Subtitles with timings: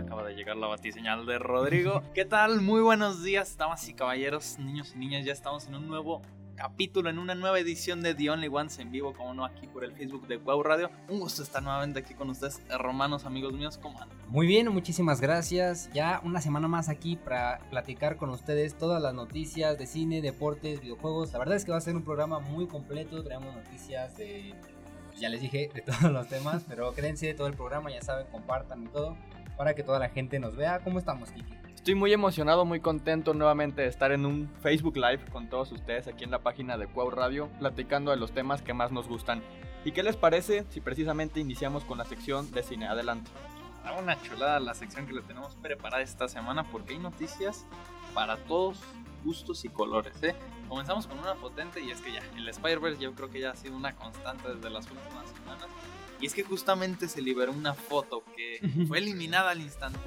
[0.00, 2.02] acaba de llegar la batiseñal de Rodrigo.
[2.14, 2.60] ¿Qué tal?
[2.60, 5.24] Muy buenos días, damas y caballeros, niños y niñas.
[5.24, 6.22] Ya estamos en un nuevo
[6.56, 9.84] capítulo, en una nueva edición de The Only Ones en vivo, como no, aquí por
[9.84, 10.90] el Facebook de Wow Radio.
[11.08, 14.18] Un gusto estar nuevamente aquí con ustedes, hermanos, amigos míos, ¿cómo andan?
[14.28, 15.90] Muy bien, muchísimas gracias.
[15.92, 20.80] Ya una semana más aquí para platicar con ustedes todas las noticias de cine, deportes,
[20.80, 21.32] videojuegos.
[21.32, 23.22] La verdad es que va a ser un programa muy completo.
[23.22, 24.54] Traemos noticias de,
[25.18, 28.84] ya les dije, de todos los temas, pero créense, todo el programa, ya saben, compartan
[28.84, 29.16] y todo,
[29.60, 30.78] para que toda la gente nos vea.
[30.78, 31.52] ¿Cómo estamos, Kiki?
[31.74, 36.08] Estoy muy emocionado, muy contento nuevamente de estar en un Facebook Live con todos ustedes
[36.08, 39.42] aquí en la página de Cuau Radio, platicando de los temas que más nos gustan.
[39.84, 42.88] ¿Y qué les parece si precisamente iniciamos con la sección de cine?
[42.88, 43.30] Adelante.
[43.84, 47.66] Ah, Una chulada la sección que le tenemos preparada esta semana porque hay noticias
[48.14, 48.80] para todos
[49.26, 50.22] gustos y colores.
[50.22, 50.34] ¿eh?
[50.70, 53.56] Comenzamos con una potente y es que ya, el Spider-Verse yo creo que ya ha
[53.56, 55.66] sido una constante desde las últimas semanas.
[56.20, 59.98] Y es que justamente se liberó una foto que fue eliminada al instante,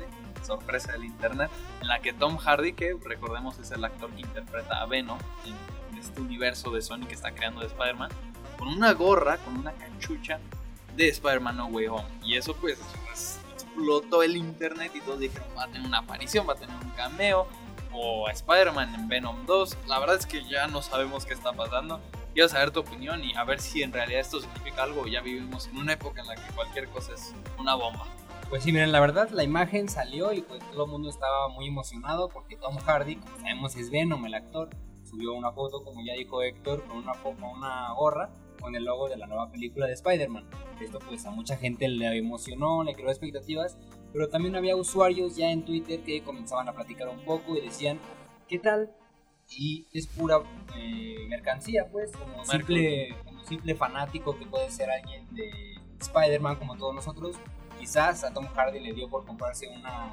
[0.46, 1.50] sorpresa del internet,
[1.82, 5.18] en la que Tom Hardy, que recordemos es el actor que interpreta a Venom
[5.92, 8.12] en este universo de Sony que está creando de Spider-Man,
[8.60, 10.40] con una gorra, con una cachucha
[10.96, 12.06] de Spider-Man No Way Home.
[12.24, 12.78] Y eso pues
[13.14, 16.76] es- explotó el internet y todos dijeron, va a tener una aparición, va a tener
[16.76, 17.48] un cameo,
[17.92, 19.78] o a Spider-Man en Venom 2.
[19.88, 22.00] La verdad es que ya no sabemos qué está pasando.
[22.34, 25.68] Quiero saber tu opinión y a ver si en realidad esto significa algo ya vivimos
[25.68, 28.08] en una época en la que cualquier cosa es una bomba.
[28.50, 31.68] Pues sí, miren, la verdad, la imagen salió y pues todo el mundo estaba muy
[31.68, 34.70] emocionado porque Tom Hardy, como sabemos es Venom, el actor,
[35.04, 38.30] subió una foto, como ya dijo Héctor, con una, con una gorra
[38.64, 40.46] con el logo de la nueva película de Spider-Man.
[40.82, 43.78] Esto pues a mucha gente le emocionó, le creó expectativas,
[44.14, 48.00] pero también había usuarios ya en Twitter que comenzaban a platicar un poco y decían,
[48.48, 48.96] ¿qué tal?
[49.50, 50.38] Y es pura
[50.76, 55.52] eh, mercancía, pues, como simple, como simple fanático que puede ser alguien de
[56.00, 57.36] Spider-Man como todos nosotros.
[57.80, 60.12] Quizás a Tom Hardy le dio por comprarse una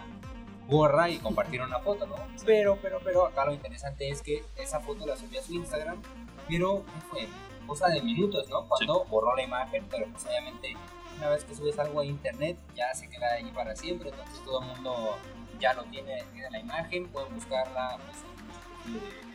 [0.69, 2.17] gorra y compartir una foto, ¿no?
[2.47, 6.01] Pero, pero, pero acá lo interesante es que esa foto la subió a su Instagram,
[6.49, 7.29] pero ¿qué fue?
[7.67, 8.67] Cosa de minutos, ¿no?
[8.67, 10.77] Cuando borró la imagen, pero pues obviamente
[11.19, 14.63] una vez que subes algo a internet ya se queda ahí para siempre, entonces todo
[14.63, 15.17] el mundo
[15.61, 18.19] ya lo tiene, tiene la imagen, pueden buscarla pues,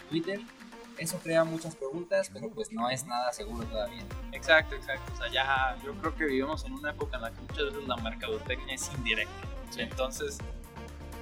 [0.10, 0.42] Twitter.
[0.98, 4.04] Eso crea muchas preguntas, pero pues no es nada seguro todavía.
[4.32, 5.12] Exacto, exacto.
[5.14, 7.88] O sea, ya yo creo que vivimos en una época en la que muchas veces
[7.88, 9.34] la mercadotecnia es indirecta.
[9.78, 10.38] Entonces,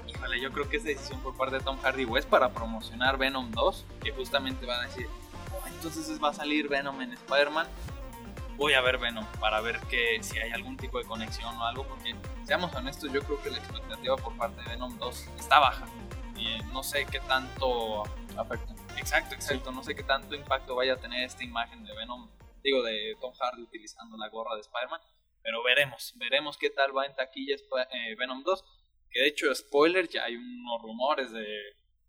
[0.07, 3.17] híjole, yo creo que esa decisión por parte de Tom Hardy o es para promocionar
[3.17, 5.07] Venom 2, que justamente van a decir,
[5.51, 7.67] "Oh, entonces va a salir Venom en Spider-Man.
[8.57, 11.87] Voy a ver Venom para ver que si hay algún tipo de conexión o algo,
[11.87, 15.85] porque seamos honestos, yo creo que la expectativa por parte de Venom 2 está baja.
[16.71, 18.03] No sé qué tanto
[18.37, 18.73] Afecta.
[18.97, 19.71] Exacto, exacto.
[19.71, 22.29] No sé qué tanto impacto vaya a tener esta imagen de Venom,
[22.63, 25.01] digo, de Tom Hardy utilizando la gorra de Spider-Man.
[25.41, 28.63] Pero veremos, veremos qué tal va en taquilla eh, Venom 2.
[29.11, 31.45] Que de hecho, spoiler, ya hay unos rumores de,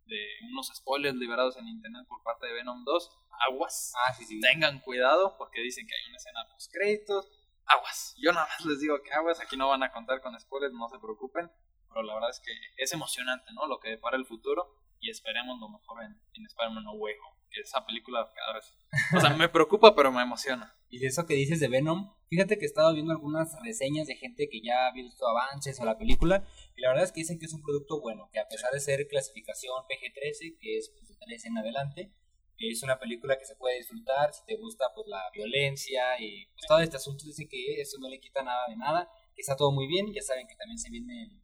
[0.07, 3.11] de unos spoilers liberados en internet por parte de Venom 2.
[3.51, 4.41] Aguas, Ah, sí, sí.
[4.41, 7.29] tengan cuidado porque dicen que hay una escena post créditos.
[7.67, 10.73] Aguas, yo nada más les digo que aguas, aquí no van a contar con spoilers,
[10.73, 11.51] no se preocupen.
[11.95, 13.67] Pero la verdad es que es emocionante, ¿no?
[13.67, 17.41] Lo que depara el futuro y esperemos lo mejor en, en Spider-Man No Way Home.
[17.53, 18.75] Esa película cada vez...
[19.17, 20.75] O sea, me preocupa, pero me emociona.
[20.91, 24.15] Y de eso que dices de Venom, fíjate que he estado viendo algunas reseñas de
[24.15, 26.47] gente que ya ha visto avances o la película,
[26.77, 28.79] y la verdad es que dicen que es un producto bueno, que a pesar de
[28.79, 32.13] ser clasificación PG-13, que es pues, de 13 en adelante,
[32.59, 36.67] es una película que se puede disfrutar si te gusta pues la violencia y pues,
[36.69, 39.73] todo este asunto, dice que eso no le quita nada de nada, que está todo
[39.73, 41.41] muy bien, ya saben que también se viene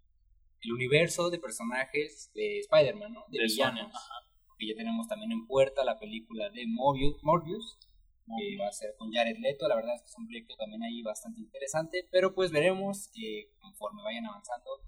[0.62, 3.25] el, universo de personajes de Spider-Man, ¿no?
[3.28, 3.93] De, De villanos.
[4.59, 7.78] Que ya tenemos también en puerta la película de Morbius, Morbius
[8.38, 9.69] que va a ser con Jared Leto.
[9.69, 13.53] La verdad es que es un proyecto también ahí bastante interesante, pero pues veremos que
[13.60, 14.82] conforme vayan avanzando,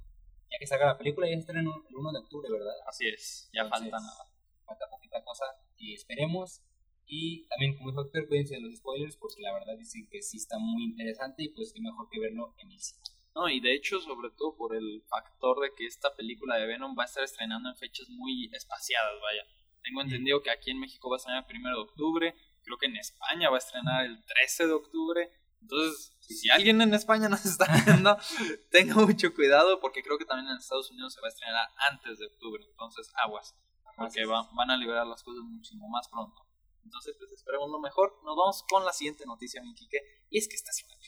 [0.50, 2.74] ya que salga la película, ya estará el 1 de octubre, ¿verdad?
[2.86, 4.30] Así es, ya Entonces, falta nada.
[4.64, 5.44] Falta poquita cosa
[5.76, 6.62] y esperemos.
[7.06, 10.36] Y también, como dijo Héctor, cuídense de los spoilers, porque la verdad dicen que sí
[10.36, 13.02] está muy interesante y pues qué mejor que verlo en el cine.
[13.34, 16.94] No, y de hecho, sobre todo por el factor de que esta película de Venom
[16.98, 19.42] va a estar estrenando en fechas muy espaciadas, vaya.
[19.82, 22.86] Tengo entendido que aquí en México va a estrenar el 1 de octubre, creo que
[22.86, 25.30] en España va a estrenar el 13 de octubre.
[25.62, 28.16] Entonces, si alguien en España nos está viendo,
[28.70, 32.18] tenga mucho cuidado porque creo que también en Estados Unidos se va a estrenar antes
[32.18, 32.62] de octubre.
[32.68, 33.54] Entonces, aguas,
[33.96, 36.46] porque va- van a liberar las cosas muchísimo más pronto.
[36.84, 38.12] Entonces, pues esperemos lo mejor.
[38.24, 39.98] Nos vamos con la siguiente noticia, mi Quique,
[40.30, 41.00] y es que esta chulada.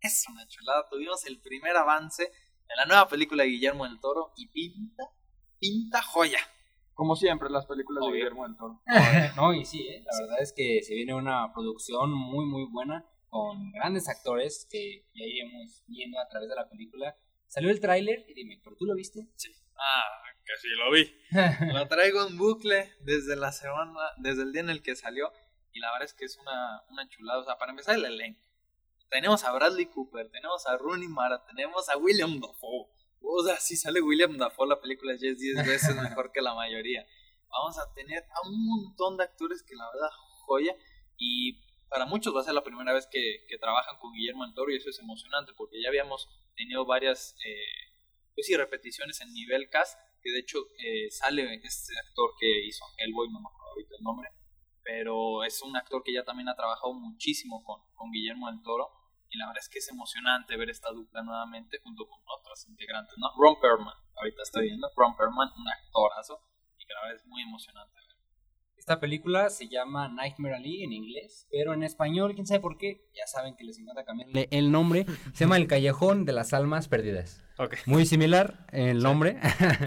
[0.00, 0.86] Es una chulada.
[0.88, 5.04] Tuvimos el primer avance de la nueva película de Guillermo del Toro y pinta,
[5.58, 6.38] pinta joya.
[6.94, 8.12] Como siempre, las películas de.
[8.12, 8.82] Guillermo del Toro.
[9.36, 10.04] no, y sí, ¿eh?
[10.04, 15.06] la verdad es que se viene una producción muy, muy buena con grandes actores que
[15.14, 17.16] ya iremos viendo a través de la película.
[17.46, 19.26] Salió el tráiler y dime, ¿pero tú lo viste?
[19.36, 19.52] Sí.
[19.76, 21.14] Ah, que sí lo vi.
[21.72, 25.32] lo traigo en bucle desde la semana, desde el día en el que salió.
[25.72, 27.40] Y la verdad es que es una, una chulada.
[27.40, 28.47] O sea, para empezar el elenco.
[29.10, 32.88] Tenemos a Bradley Cooper, tenemos a Rooney Mara, tenemos a William Dafoe.
[33.20, 36.54] O sea, si sale William Dafoe, la película ya es 10 veces mejor que la
[36.54, 37.06] mayoría.
[37.48, 40.10] Vamos a tener a un montón de actores que la verdad
[40.44, 40.76] joya.
[41.16, 44.54] Y para muchos va a ser la primera vez que, que trabajan con Guillermo del
[44.54, 47.88] Toro y eso es emocionante porque ya habíamos tenido varias eh,
[48.34, 52.84] pues sí, repeticiones en nivel cast, que de hecho eh, sale este actor que hizo
[52.98, 54.28] Hellboy, no me acuerdo ahorita el nombre,
[54.84, 58.97] pero es un actor que ya también ha trabajado muchísimo con, con Guillermo del Toro
[59.30, 63.14] y la verdad es que es emocionante ver esta dupla nuevamente junto con otras integrantes,
[63.18, 63.28] ¿no?
[63.36, 66.40] Ron Perlman, ahorita estoy viendo, Ron Perlman, un actorazo
[66.78, 68.08] y que la verdad es muy emocionante ver.
[68.76, 73.06] Esta película se llama Nightmare Alley en inglés, pero en español, quién sabe por qué,
[73.12, 75.04] ya saben que les encanta cambiarle el nombre,
[75.34, 77.44] se llama El Callejón de las Almas Perdidas.
[77.58, 77.80] Okay.
[77.86, 79.38] Muy similar el nombre,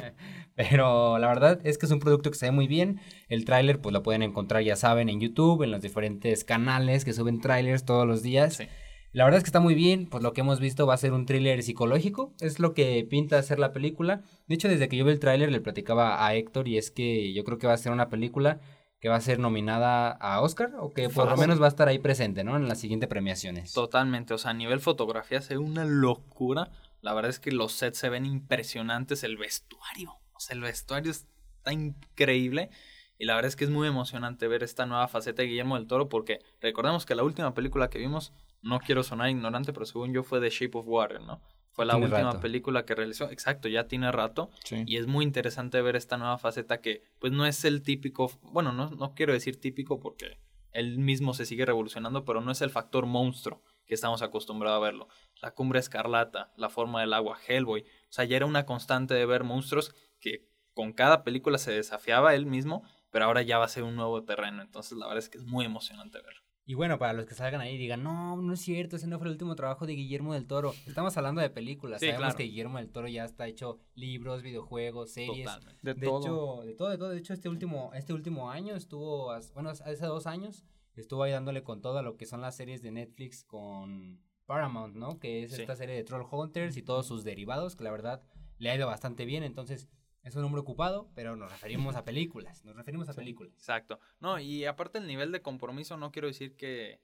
[0.56, 3.00] pero la verdad es que es un producto que se ve muy bien.
[3.28, 7.14] El tráiler pues lo pueden encontrar, ya saben, en YouTube, en los diferentes canales que
[7.14, 8.58] suben trailers todos los días.
[8.58, 8.68] Sí.
[9.14, 11.12] La verdad es que está muy bien, pues lo que hemos visto va a ser
[11.12, 14.22] un thriller psicológico, es lo que pinta ser la película.
[14.48, 17.34] De hecho, desde que yo vi el tráiler le platicaba a Héctor y es que
[17.34, 18.62] yo creo que va a ser una película
[19.02, 21.90] que va a ser nominada a Oscar o que por lo menos va a estar
[21.90, 22.56] ahí presente, ¿no?
[22.56, 23.74] En las siguientes premiaciones.
[23.74, 26.70] Totalmente, o sea, a nivel fotografía se ve una locura.
[27.02, 31.12] La verdad es que los sets se ven impresionantes, el vestuario, o sea, el vestuario
[31.12, 32.70] está increíble.
[33.18, 35.88] Y la verdad es que es muy emocionante ver esta nueva faceta de Guillermo del
[35.88, 40.14] Toro porque recordemos que la última película que vimos, no quiero sonar ignorante, pero según
[40.14, 41.42] yo fue The Shape of Water, ¿no?
[41.72, 42.42] Fue la Tiene última rato.
[42.42, 43.30] película que realizó.
[43.32, 44.50] Exacto, ya tiene rato.
[44.66, 44.84] Sí.
[44.86, 48.74] Y es muy interesante ver esta nueva faceta que pues no es el típico, bueno,
[48.74, 50.38] no, no quiero decir típico porque
[50.74, 54.86] él mismo se sigue revolucionando, pero no es el factor monstruo que estamos acostumbrados a
[54.86, 55.08] verlo.
[55.42, 57.82] La cumbre escarlata, la forma del agua, Hellboy.
[57.82, 62.36] O sea, ya era una constante de ver monstruos que con cada película se desafiaba
[62.36, 64.62] él mismo, pero ahora ya va a ser un nuevo terreno.
[64.62, 66.42] Entonces la verdad es que es muy emocionante verlo.
[66.72, 69.18] Y bueno, para los que salgan ahí y digan, no, no es cierto, ese no
[69.20, 70.74] fue el último trabajo de Guillermo del Toro.
[70.88, 72.00] Estamos hablando de películas.
[72.00, 72.38] Sí, Sabemos claro.
[72.38, 75.44] que Guillermo del Toro ya está hecho libros, videojuegos, series.
[75.48, 75.80] Totalmente.
[75.82, 76.20] De, De todo.
[76.22, 77.10] hecho, de todo, de todo.
[77.10, 80.64] De hecho, este último, este último año estuvo, bueno, hace dos años,
[80.96, 84.96] estuvo ahí dándole con todo a lo que son las series de Netflix con Paramount,
[84.96, 85.20] ¿no?
[85.20, 85.64] Que es Sí.
[85.64, 88.22] esta serie de Troll Hunters y todos sus derivados, que la verdad
[88.60, 89.44] le ha ido bastante bien.
[89.44, 89.90] Entonces,
[90.24, 92.64] es un hombre ocupado, pero nos referimos a películas.
[92.66, 93.54] Nos referimos a películas.
[93.54, 94.00] Exacto.
[94.20, 97.02] No, y aparte el nivel de compromiso no quiero decir que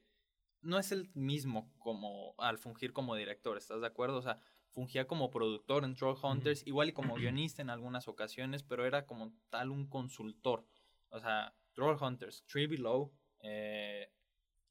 [0.61, 4.17] no es el mismo como al fungir como director, ¿estás de acuerdo?
[4.17, 4.39] O sea,
[4.71, 9.05] fungía como productor en Troll Hunters, igual y como guionista en algunas ocasiones, pero era
[9.05, 10.65] como tal un consultor.
[11.09, 14.11] O sea, Troll Hunters, Tree Below, eh,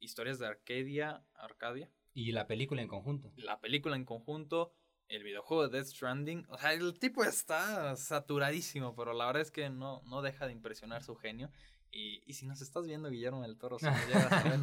[0.01, 3.33] historias de Arcadia, Arcadia, Y la película en conjunto.
[3.37, 4.73] la película en conjunto,
[5.09, 6.47] el videojuego de Death Stranding.
[6.49, 10.53] O sea, el tipo está saturadísimo, pero la verdad es que no, no deja de
[10.53, 11.51] impresionar su genio.
[11.91, 14.61] Y, y si nos estás viendo, Guillermo del Toro, si nos llegas a ver,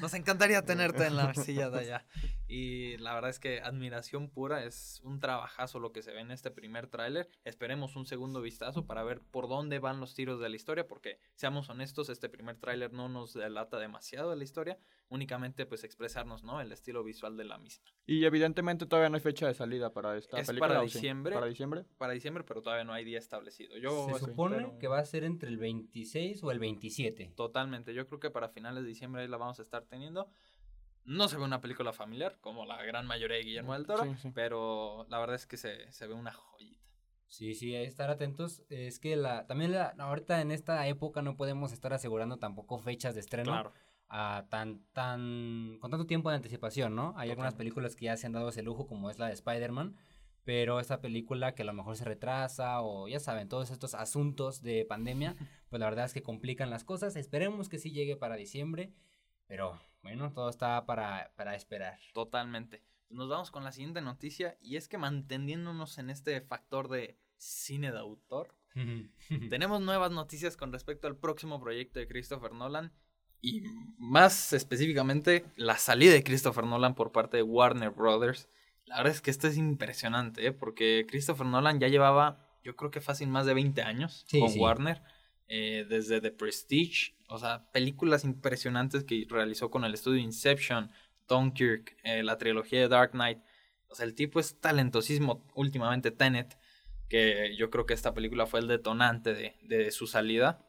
[0.00, 2.06] nos encantaría tenerte en la silla de allá.
[2.48, 6.30] Y la verdad es que admiración pura, es un trabajazo lo que se ve en
[6.30, 7.28] este primer tráiler.
[7.44, 11.18] Esperemos un segundo vistazo para ver por dónde van los tiros de la historia, porque
[11.34, 14.78] seamos honestos, este primer tráiler no nos delata demasiado de la historia,
[15.08, 16.60] únicamente pues expresarnos, ¿no?
[16.60, 17.84] El estilo visual de la misma.
[18.06, 20.68] Y evidentemente todavía no hay fecha de salida para esta Es película.
[20.68, 20.94] para ¿o sí?
[20.94, 21.34] diciembre.
[21.34, 21.84] Para diciembre.
[21.98, 23.76] Para diciembre, pero todavía no hay día establecido.
[23.78, 27.32] Yo Se supone espero- que va a ser entre el 26 o el 27.
[27.36, 30.28] Totalmente, yo creo que para finales de diciembre ahí la vamos a estar teniendo.
[31.04, 34.10] No se ve una película familiar, como la gran mayoría de Guillermo del Toro, Sí,
[34.22, 34.30] sí.
[34.34, 36.84] pero la verdad es que se, se ve una joyita.
[37.28, 38.62] Sí, sí, hay que estar atentos.
[38.70, 43.14] Es que la, también la, ahorita en esta época no podemos estar asegurando tampoco fechas
[43.14, 43.72] de estreno
[44.08, 47.14] a tan, tan, con tanto tiempo de anticipación, ¿no?
[47.16, 49.96] Hay algunas películas que ya se han dado ese lujo, como es la de Spider-Man,
[50.46, 54.62] pero esta película que a lo mejor se retrasa o ya saben, todos estos asuntos
[54.62, 55.34] de pandemia,
[55.68, 57.16] pues la verdad es que complican las cosas.
[57.16, 58.92] Esperemos que sí llegue para diciembre,
[59.48, 61.98] pero bueno, todo está para, para esperar.
[62.14, 62.84] Totalmente.
[63.10, 67.90] Nos vamos con la siguiente noticia y es que manteniéndonos en este factor de cine
[67.90, 68.54] de autor,
[69.50, 72.92] tenemos nuevas noticias con respecto al próximo proyecto de Christopher Nolan
[73.42, 73.64] y
[73.98, 78.48] más específicamente la salida de Christopher Nolan por parte de Warner Brothers.
[78.86, 80.52] La verdad es que esto es impresionante, ¿eh?
[80.52, 84.50] porque Christopher Nolan ya llevaba, yo creo que fácil más de 20 años Sí, con
[84.50, 84.60] sí.
[84.60, 85.02] Warner,
[85.48, 90.90] eh, desde The Prestige, o sea, películas impresionantes que realizó con el estudio Inception,
[91.28, 93.38] Dunkirk, eh, la trilogía de Dark Knight.
[93.88, 96.56] O sea, el tipo es talentosísimo, últimamente Tenet,
[97.08, 100.64] que yo creo que esta película fue el detonante de, de su salida.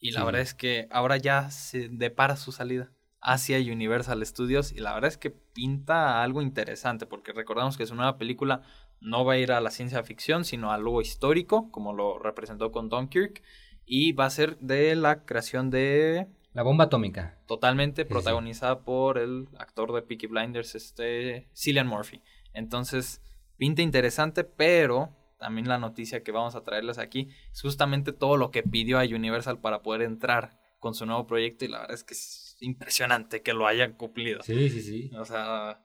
[0.00, 0.26] Y la Sí.
[0.26, 2.90] verdad es que ahora ya se depara su salida.
[3.20, 7.94] Hacia Universal Studios y la verdad es que pinta algo interesante porque recordamos que su
[7.94, 8.62] nueva película
[9.00, 12.70] no va a ir a la ciencia ficción sino a algo histórico como lo representó
[12.70, 13.42] con Dunkirk
[13.84, 17.38] y va a ser de la creación de la bomba atómica.
[17.46, 22.22] Totalmente protagonizada por el actor de Peaky Blinders, este Cillian Murphy.
[22.52, 23.22] Entonces,
[23.56, 28.50] pinta interesante, pero también la noticia que vamos a traerles aquí es justamente todo lo
[28.50, 32.04] que pidió a Universal para poder entrar con su nuevo proyecto y la verdad es
[32.04, 34.42] que es impresionante que lo hayan cumplido.
[34.42, 35.10] Sí, sí, sí.
[35.16, 35.80] O sea,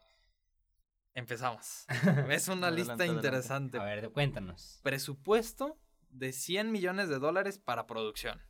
[1.14, 1.86] empezamos.
[2.30, 3.78] Es una lista interesante.
[3.80, 4.80] A ver, cuéntanos.
[4.84, 8.42] Presupuesto de 100 millones de dólares para producción.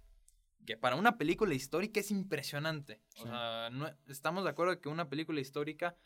[0.66, 3.02] Que para una película histórica es impresionante.
[3.18, 5.98] O sea, no, estamos de acuerdo que una película histórica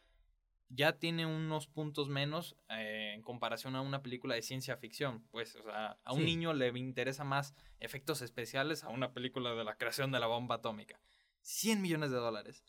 [0.70, 5.24] ya tiene unos puntos menos eh, en comparación a una película de ciencia ficción.
[5.32, 9.64] Pues, o sea, a un niño le interesa más efectos especiales a una película de
[9.64, 11.00] la creación de la bomba atómica.
[11.48, 12.66] 100 millones de dólares.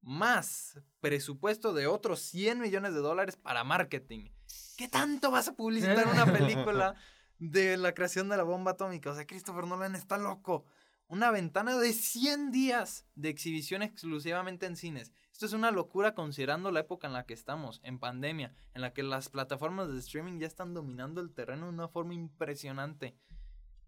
[0.00, 4.30] Más presupuesto de otros 100 millones de dólares para marketing.
[4.78, 6.94] ¿Qué tanto vas a publicitar una película
[7.38, 9.10] de la creación de la bomba atómica?
[9.10, 10.64] O sea, Christopher Nolan está loco.
[11.08, 15.12] Una ventana de 100 días de exhibición exclusivamente en cines.
[15.30, 18.94] Esto es una locura considerando la época en la que estamos, en pandemia, en la
[18.94, 23.14] que las plataformas de streaming ya están dominando el terreno de una forma impresionante.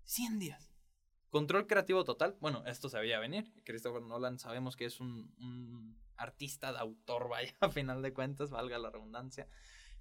[0.05, 0.74] 100 días.
[1.35, 2.37] Control creativo total.
[2.39, 3.53] Bueno, esto se veía venir.
[3.65, 8.79] Christopher Nolan sabemos que es un, artista de autor, vaya, a final de cuentas, valga
[8.79, 9.49] la redundancia.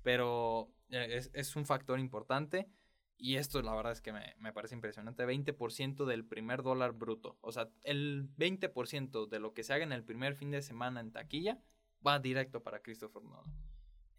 [0.03, 2.69] Pero eh, es, es un factor importante.
[3.17, 5.25] Y esto la verdad es que me, me parece impresionante.
[5.25, 7.39] 20% del primer dólar bruto.
[7.41, 10.99] O sea, el 20% de lo que se haga en el primer fin de semana
[10.99, 11.59] en taquilla
[12.05, 13.51] va directo para Christopher Nolan.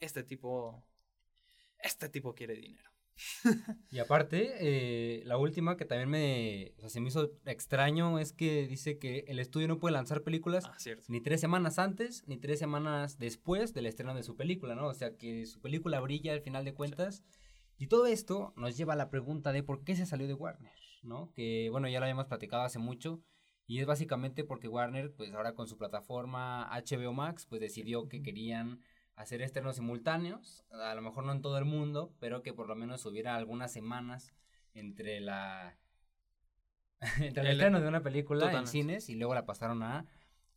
[0.00, 0.84] Este tipo...
[1.78, 2.93] Este tipo quiere dinero.
[3.90, 8.32] y aparte, eh, la última que también me, o sea, se me hizo extraño es
[8.32, 10.76] que dice que el estudio no puede lanzar películas ah,
[11.08, 14.86] ni tres semanas antes ni tres semanas después del estreno de su película, ¿no?
[14.86, 17.22] O sea, que su película brilla al final de cuentas.
[17.76, 20.72] Y todo esto nos lleva a la pregunta de por qué se salió de Warner,
[21.02, 21.32] ¿no?
[21.32, 23.22] Que bueno, ya lo habíamos platicado hace mucho
[23.66, 28.22] y es básicamente porque Warner, pues ahora con su plataforma HBO Max, pues decidió que
[28.22, 28.80] querían
[29.16, 32.74] hacer estrenos simultáneos, a lo mejor no en todo el mundo, pero que por lo
[32.74, 34.34] menos hubiera algunas semanas
[34.74, 35.78] entre la
[37.20, 40.06] entre el, estreno de una película en cines y luego la pasaron a,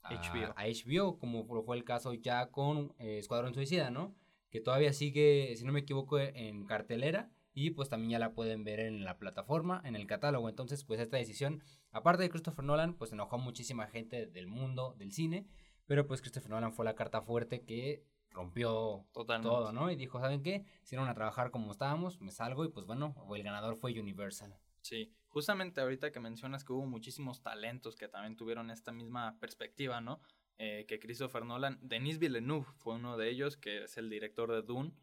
[0.03, 0.53] HBO.
[0.55, 4.15] a HBO, como fue el caso ya con eh, Escuadrón Suicida, ¿no?
[4.49, 8.63] que todavía sigue, si no me equivoco, en cartelera y pues también ya la pueden
[8.63, 10.47] ver en la plataforma, en el catálogo.
[10.47, 14.95] Entonces, pues esta decisión, aparte de Christopher Nolan, pues enojó a muchísima gente del mundo
[14.97, 15.47] del cine,
[15.85, 19.91] pero pues Christopher Nolan fue la carta fuerte que rompió todo, ¿no?
[19.91, 20.65] Y dijo, ¿saben qué?
[20.91, 24.55] No a trabajar como estábamos, me salgo y pues bueno, el ganador fue Universal.
[24.81, 29.99] Sí, justamente ahorita que mencionas que hubo muchísimos talentos que también tuvieron esta misma perspectiva,
[30.01, 30.21] ¿no?
[30.59, 31.77] Eh, que Christopher Nolan.
[31.81, 34.93] Denis Villeneuve fue uno de ellos, que es el director de Dune.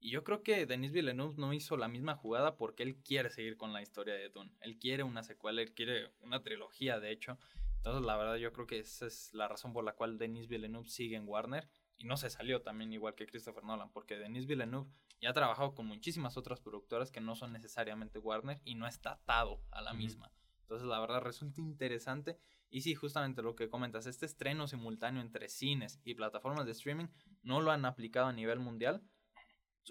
[0.00, 3.56] Y yo creo que Denis Villeneuve no hizo la misma jugada porque él quiere seguir
[3.56, 4.52] con la historia de Dune.
[4.60, 7.38] Él quiere una secuela, él quiere una trilogía, de hecho.
[7.76, 10.88] Entonces, la verdad, yo creo que esa es la razón por la cual Denis Villeneuve
[10.88, 11.68] sigue en Warner.
[11.98, 15.74] Y no se salió también igual que Christopher Nolan, porque Denis Villeneuve ya ha trabajado
[15.74, 19.94] con muchísimas otras productoras que no son necesariamente Warner y no está atado a la
[19.94, 20.30] misma.
[20.60, 22.38] Entonces, la verdad, resulta interesante
[22.70, 27.06] y sí, justamente lo que comentas, este estreno simultáneo entre cines y plataformas de streaming
[27.42, 29.02] no lo han aplicado a nivel mundial.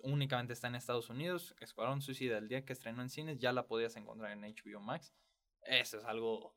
[0.03, 1.55] Únicamente está en Estados Unidos.
[1.61, 5.13] Escuadrón Suicida, el día que estrenó en cines, ya la podías encontrar en HBO Max.
[5.63, 6.55] Eso es algo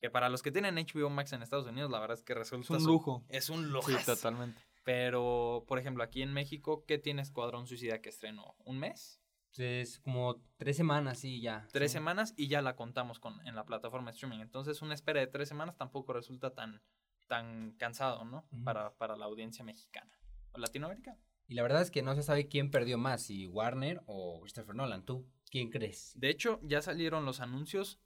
[0.00, 2.76] que para los que tienen HBO Max en Estados Unidos, la verdad es que resulta...
[2.76, 3.24] Es un lujo.
[3.28, 3.90] Es un lujo.
[3.90, 4.62] Sí, totalmente.
[4.86, 8.54] Pero, por ejemplo, aquí en México, ¿qué tiene Escuadrón Suicida que estrenó?
[8.64, 9.20] ¿Un mes?
[9.56, 11.66] Es como tres semanas, sí, ya.
[11.72, 14.38] Tres semanas y ya la contamos con, en la plataforma de streaming.
[14.38, 16.80] Entonces, una espera de tres semanas tampoco resulta tan,
[17.26, 18.46] tan cansado, ¿no?
[18.62, 20.20] para, para la audiencia mexicana
[20.52, 21.18] o latinoamericana.
[21.48, 24.76] Y la verdad es que no se sabe quién perdió más, si Warner o Christopher
[24.76, 25.04] Nolan.
[25.04, 26.12] ¿Tú quién crees?
[26.14, 27.98] De hecho, ya salieron los anuncios.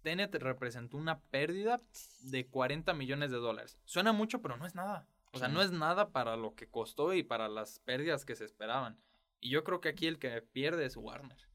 [0.00, 1.82] Tenet representó una pérdida
[2.22, 3.78] de 40 millones de dólares.
[3.84, 5.11] Suena mucho, pero no es nada.
[5.32, 8.44] O sea, no es nada para lo que costó y para las pérdidas que se
[8.44, 9.00] esperaban.
[9.40, 11.48] Y yo creo que aquí el que pierde es Warner.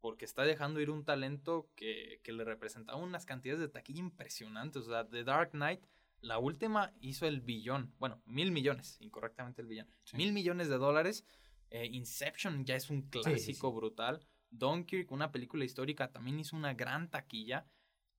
[0.00, 4.82] Porque está dejando ir un talento que, que le representa unas cantidades de taquilla impresionantes.
[4.82, 5.84] O sea, The Dark Knight,
[6.20, 7.94] la última hizo el billón.
[7.98, 9.88] Bueno, mil millones, incorrectamente el billón.
[10.14, 11.24] Mil millones de dólares.
[11.70, 14.26] Eh, Inception ya es un clásico brutal.
[14.50, 17.66] Dunkirk, una película histórica, también hizo una gran taquilla.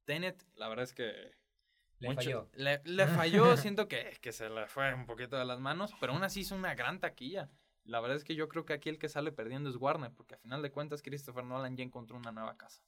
[0.05, 1.40] Tenet, la verdad es que
[2.01, 2.49] le falló.
[2.53, 6.13] Le, le falló, siento que, que, se le fue un poquito de las manos, pero
[6.13, 7.49] aún así hizo una gran taquilla.
[7.83, 10.35] La verdad es que yo creo que aquí el que sale perdiendo es Warner, porque
[10.35, 12.83] a final de cuentas Christopher Nolan ya encontró una nueva casa.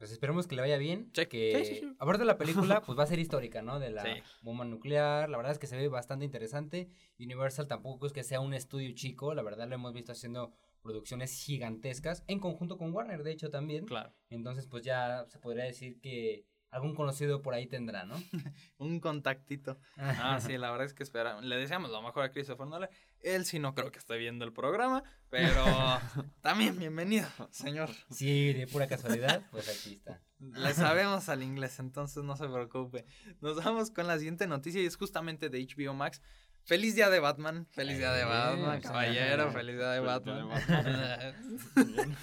[0.00, 1.10] Pues esperemos que le vaya bien.
[1.14, 3.78] Sí, que sí, sí, aparte de la película, pues va a ser histórica, ¿no?
[3.78, 4.02] De la
[4.40, 5.28] bomba nuclear.
[5.28, 6.88] La verdad es que se ve bastante interesante.
[7.18, 9.34] Universal tampoco es que sea un estudio chico.
[9.34, 12.24] La verdad lo hemos visto haciendo producciones gigantescas.
[12.28, 13.84] En conjunto con Warner, de hecho, también.
[13.84, 14.14] Claro.
[14.30, 18.14] Entonces, pues ya se podría decir que algún conocido por ahí tendrá, ¿no?
[18.78, 19.78] Un contactito.
[20.22, 21.40] Ah, sí, la verdad es que espera.
[21.40, 22.90] Le deseamos lo mejor a Christopher Nolan.
[23.20, 25.64] Él sí no creo que esté viendo el programa, pero
[26.40, 27.90] también bienvenido, señor.
[28.10, 30.20] Sí, de pura casualidad, pues aquí está.
[30.38, 33.04] Le sabemos al inglés, entonces no se preocupe.
[33.40, 36.22] Nos vamos con la siguiente noticia y es justamente de HBO Max.
[36.64, 40.48] Feliz día de Batman, feliz día de Batman, caballero, feliz día de Batman.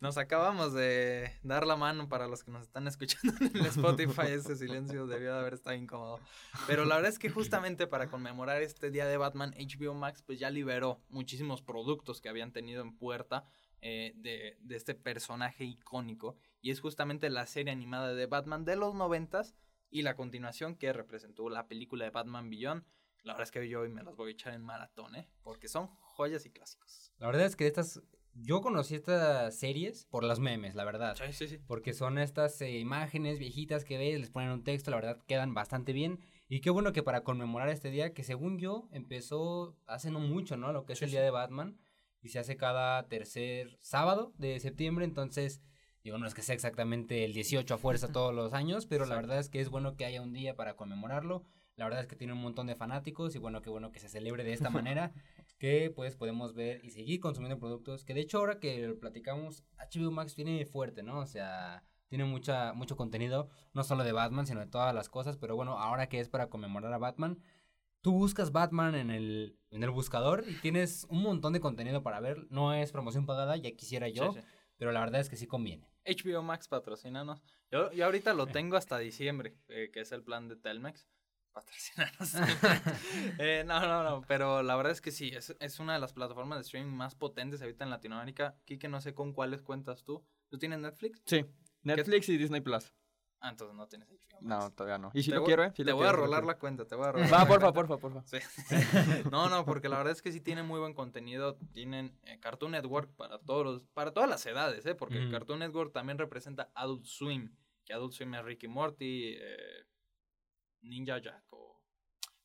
[0.00, 4.28] Nos acabamos de dar la mano para los que nos están escuchando en el Spotify.
[4.28, 6.18] Ese silencio debió de haber estado incómodo.
[6.66, 10.38] Pero la verdad es que justamente para conmemorar este día de Batman, HBO Max pues
[10.38, 13.44] ya liberó muchísimos productos que habían tenido en puerta
[13.82, 16.36] eh, de, de este personaje icónico.
[16.62, 19.54] Y es justamente la serie animada de Batman de los noventas
[19.90, 22.84] y la continuación que representó la película de Batman Beyond.
[23.22, 25.28] La verdad es que yo hoy me las voy a echar en maratón, ¿eh?
[25.42, 27.12] Porque son joyas y clásicos.
[27.18, 28.02] La verdad es que estas.
[28.32, 31.16] Yo conocí estas series por las memes, la verdad.
[31.16, 31.58] Sí, sí, sí.
[31.66, 35.52] Porque son estas eh, imágenes viejitas que ves, les ponen un texto, la verdad quedan
[35.52, 36.20] bastante bien.
[36.48, 40.56] Y qué bueno que para conmemorar este día, que según yo empezó hace no mucho,
[40.56, 40.72] ¿no?
[40.72, 41.78] Lo que es el día de Batman.
[42.22, 45.04] Y se hace cada tercer sábado de septiembre.
[45.04, 45.60] Entonces,
[46.04, 49.16] digo, no es que sea exactamente el 18 a fuerza todos los años, pero la
[49.16, 51.44] verdad es que es bueno que haya un día para conmemorarlo.
[51.80, 54.10] La verdad es que tiene un montón de fanáticos y bueno, qué bueno que se
[54.10, 55.14] celebre de esta manera,
[55.58, 59.64] que pues podemos ver y seguir consumiendo productos, que de hecho ahora que lo platicamos,
[59.78, 61.20] HBO Max viene fuerte, ¿no?
[61.20, 65.38] O sea, tiene mucha, mucho contenido, no solo de Batman, sino de todas las cosas,
[65.38, 67.42] pero bueno, ahora que es para conmemorar a Batman,
[68.02, 72.20] tú buscas Batman en el, en el buscador y tienes un montón de contenido para
[72.20, 74.46] ver, no es promoción pagada, ya quisiera yo, Sí, sí.
[74.76, 75.88] pero la verdad es que sí conviene.
[76.04, 77.42] HBO Max patrocínanos.
[77.70, 81.08] Yo, yo ahorita lo tengo hasta diciembre, eh, que es el plan de Telmex.
[81.52, 82.34] Patrocínanos.
[83.38, 86.12] Eh, no, no, no, pero la verdad es que sí, es, es una de las
[86.12, 88.56] plataformas de streaming más potentes ahorita en Latinoamérica.
[88.64, 90.24] Kike, no sé con cuáles cuentas tú.
[90.48, 91.22] ¿Tú tienes Netflix?
[91.26, 91.44] Sí,
[91.82, 92.92] Netflix y Disney Plus.
[93.42, 94.38] Ah, entonces no tienes HBO.
[94.42, 95.10] No, todavía no.
[95.14, 95.70] Y si Te lo voy- quiero, ¿eh?
[95.74, 97.96] Te voy a quiero, rolar la cuenta, te voy a rolar Va, la porfa, porfa,
[97.96, 98.22] porfa.
[98.26, 98.36] Sí.
[99.30, 101.56] No, no, porque la verdad es que sí tienen muy buen contenido.
[101.72, 104.94] Tienen eh, Cartoon Network para todos los- para todas las edades, ¿eh?
[104.94, 105.30] Porque Ujú.
[105.30, 107.54] Cartoon Network también representa Adult Swim.
[107.86, 109.84] Que Adult Swim es Ricky Morty, eh,
[110.82, 111.80] Ninja Jack o...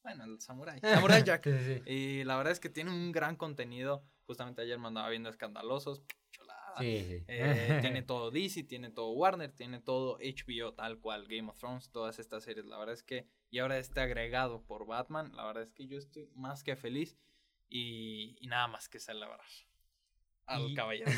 [0.03, 0.79] Bueno, el Samurai.
[0.81, 1.43] Samurai Jack.
[1.43, 1.89] Sí, sí, sí.
[1.91, 4.03] Y la verdad es que tiene un gran contenido.
[4.27, 6.03] Justamente ayer me andaba viendo Escandalosos.
[6.31, 6.75] Chulada.
[6.81, 7.23] Eh,
[7.81, 12.19] tiene todo DC, tiene todo Warner, tiene todo HBO, tal cual, Game of Thrones, todas
[12.19, 12.65] estas series.
[12.65, 15.97] La verdad es que, y ahora este agregado por Batman, la verdad es que yo
[15.97, 17.17] estoy más que feliz
[17.69, 19.39] y, y nada más que celebrar
[20.45, 21.09] al Y- caballero.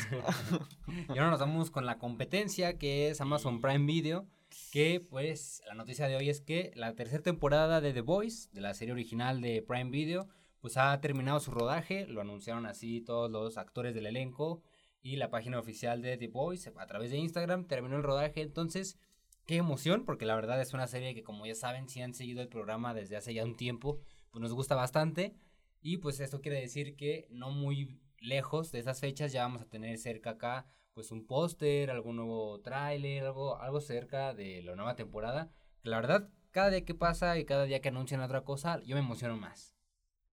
[1.08, 4.26] Y ahora nos vamos con la competencia que es Amazon Prime Video.
[4.72, 8.60] Que pues la noticia de hoy es que la tercera temporada de The Voice, de
[8.60, 10.28] la serie original de Prime Video,
[10.60, 12.06] pues ha terminado su rodaje.
[12.06, 14.62] Lo anunciaron así todos los actores del elenco
[15.00, 18.42] y la página oficial de The Voice a través de Instagram terminó el rodaje.
[18.42, 18.98] Entonces,
[19.46, 22.42] qué emoción, porque la verdad es una serie que como ya saben, si han seguido
[22.42, 25.34] el programa desde hace ya un tiempo, pues nos gusta bastante.
[25.80, 29.68] Y pues esto quiere decir que no muy lejos de esas fechas ya vamos a
[29.68, 30.66] tener cerca acá
[30.98, 35.48] pues un póster, algún nuevo tráiler, algo, algo cerca de la nueva temporada.
[35.80, 38.96] Que la verdad, cada día que pasa y cada día que anuncian otra cosa, yo
[38.96, 39.76] me emociono más.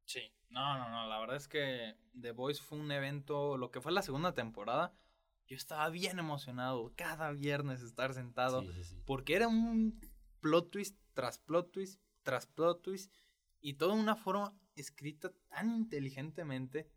[0.05, 3.79] Sí, no, no, no, la verdad es que The Voice fue un evento, lo que
[3.79, 4.95] fue la segunda temporada,
[5.45, 8.63] yo estaba bien emocionado cada viernes estar sentado.
[8.63, 9.03] Sí, sí, sí.
[9.05, 10.01] Porque era un
[10.39, 13.13] plot twist tras plot twist tras plot twist
[13.61, 16.89] y todo de una forma escrita tan inteligentemente,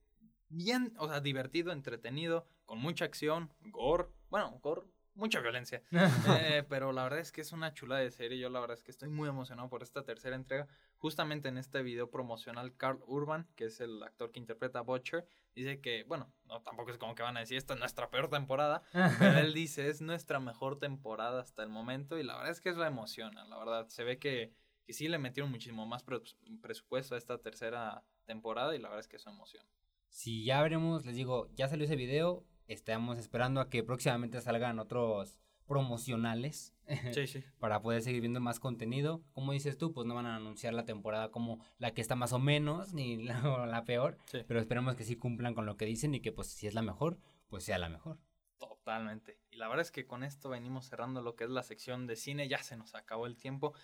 [0.48, 4.82] bien, o sea, divertido, entretenido, con mucha acción, gore, bueno, gore,
[5.14, 5.82] mucha violencia.
[6.58, 8.38] Eh, pero la verdad es que es una chula de serie.
[8.38, 10.68] Yo la verdad es que estoy muy emocionado por esta tercera entrega.
[10.98, 15.24] Justamente en este video promocional, Carl Urban, que es el actor que interpreta a Butcher,
[15.54, 18.28] dice que, bueno, no tampoco es como que van a decir esta es nuestra peor
[18.30, 22.60] temporada, pero él dice es nuestra mejor temporada hasta el momento y la verdad es
[22.60, 23.88] que eso emociona, la verdad.
[23.88, 24.52] Se ve que,
[24.84, 26.20] que sí le metieron muchísimo más pre-
[26.60, 29.68] presupuesto a esta tercera temporada y la verdad es que eso emociona.
[30.08, 34.78] Si ya veremos, les digo, ya salió ese video, estamos esperando a que próximamente salgan
[34.78, 36.74] otros promocionales
[37.14, 37.44] Sí, sí.
[37.58, 39.22] para poder seguir viendo más contenido.
[39.32, 42.32] Como dices tú, pues no van a anunciar la temporada como la que está más
[42.32, 44.38] o menos, ni la, peor, Sí.
[44.46, 46.82] pero esperemos que sí cumplan con lo que dicen y que pues si es la
[46.82, 47.18] mejor,
[47.48, 48.18] pues sea la mejor.
[48.58, 49.38] Totalmente.
[49.50, 52.16] Y la verdad es que con esto venimos cerrando lo que es la sección de
[52.16, 52.48] cine.
[52.48, 53.74] Ya se nos acabó el tiempo.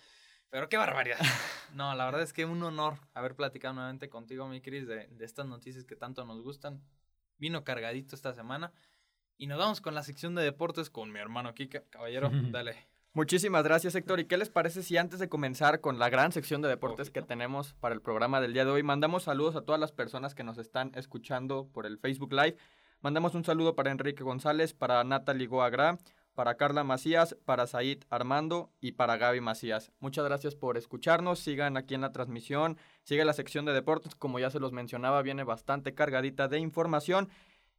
[0.49, 1.19] Pero qué barbaridad.
[1.73, 5.25] No, la verdad es que un honor haber platicado nuevamente contigo, mi Cris, de, de
[5.25, 6.81] estas noticias que tanto nos gustan.
[7.37, 8.71] Vino cargadito esta semana.
[9.37, 11.83] Y nos vamos con la sección de deportes con mi hermano Kika.
[11.89, 12.87] Caballero, dale.
[13.15, 14.19] Muchísimas gracias, Héctor.
[14.19, 17.21] ¿Y qué les parece si antes de comenzar con la gran sección de deportes que
[17.21, 20.43] tenemos para el programa del día de hoy, mandamos saludos a todas las personas que
[20.43, 22.57] nos están escuchando por el Facebook Live?
[22.99, 25.97] Mandamos un saludo para Enrique González, para Natalie Goagra,
[26.35, 29.91] para Carla Macías, para Said Armando y para Gaby Macías.
[29.99, 31.39] Muchas gracias por escucharnos.
[31.39, 32.77] Sigan aquí en la transmisión.
[33.03, 34.13] Sigue la sección de deportes.
[34.13, 37.29] Como ya se los mencionaba, viene bastante cargadita de información.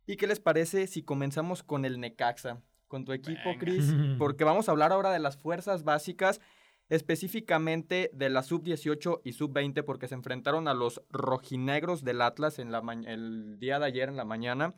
[0.06, 2.62] ¿Y qué les parece si comenzamos con el Necaxa?
[2.88, 6.40] con tu equipo, Chris, porque vamos a hablar ahora de las fuerzas básicas,
[6.88, 12.70] específicamente de la sub-18 y sub-20, porque se enfrentaron a los rojinegros del Atlas en
[12.70, 14.74] la el día de ayer en la mañana.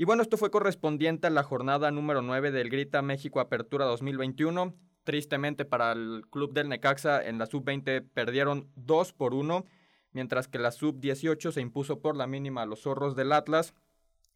[0.00, 4.74] Y bueno, esto fue correspondiente a la jornada número 9 del Grita México Apertura 2021.
[5.04, 9.66] Tristemente para el club del Necaxa en la sub-20 perdieron 2 por 1,
[10.12, 13.74] mientras que la sub-18 se impuso por la mínima a los zorros del Atlas.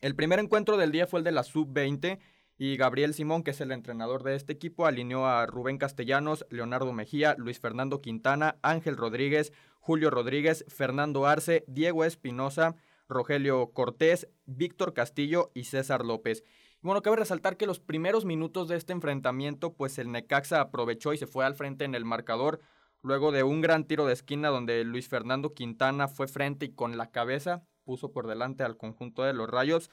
[0.03, 2.19] El primer encuentro del día fue el de la sub-20
[2.59, 6.93] y Gabriel Simón, que es el entrenador de este equipo, alineó a Rubén Castellanos, Leonardo
[6.93, 12.77] Mejía, Luis Fernando Quintana, Ángel Rodríguez, Julio Rodríguez, Fernando Arce, Diego Espinosa,
[13.09, 16.45] Rogelio Cortés, Víctor Castillo y César López.
[16.81, 21.19] bueno, cabe resaltar que los primeros minutos de este enfrentamiento, pues el Necaxa aprovechó y
[21.19, 22.61] se fue al frente en el marcador,
[23.03, 26.97] luego de un gran tiro de esquina donde Luis Fernando Quintana fue frente y con
[26.97, 29.91] la cabeza puso por delante al conjunto de los Rayos.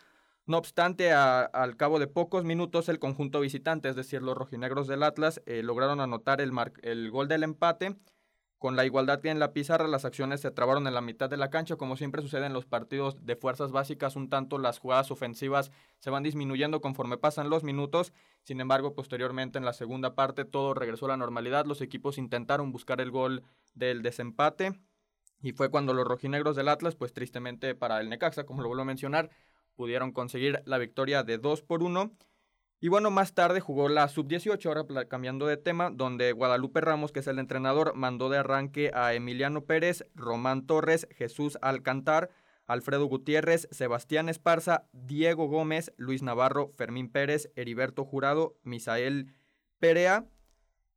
[0.48, 5.04] No obstante, al cabo de pocos minutos, el conjunto visitante, es decir, los rojinegros del
[5.04, 7.96] Atlas, eh, lograron anotar el, el gol del empate.
[8.62, 11.50] Con la igualdad en la pizarra, las acciones se trabaron en la mitad de la
[11.50, 15.72] cancha, como siempre sucede en los partidos de fuerzas básicas, un tanto las jugadas ofensivas
[15.98, 20.76] se van disminuyendo conforme pasan los minutos, sin embargo, posteriormente en la segunda parte todo
[20.76, 23.42] regresó a la normalidad, los equipos intentaron buscar el gol
[23.74, 24.80] del desempate,
[25.42, 28.84] y fue cuando los rojinegros del Atlas, pues tristemente para el Necaxa, como lo vuelvo
[28.84, 29.32] a mencionar,
[29.74, 32.12] pudieron conseguir la victoria de 2 por 1.
[32.84, 37.20] Y bueno, más tarde jugó la sub-18, ahora cambiando de tema, donde Guadalupe Ramos, que
[37.20, 42.32] es el entrenador, mandó de arranque a Emiliano Pérez, Román Torres, Jesús Alcantar,
[42.66, 49.36] Alfredo Gutiérrez, Sebastián Esparza, Diego Gómez, Luis Navarro, Fermín Pérez, Heriberto Jurado, Misael
[49.78, 50.26] Perea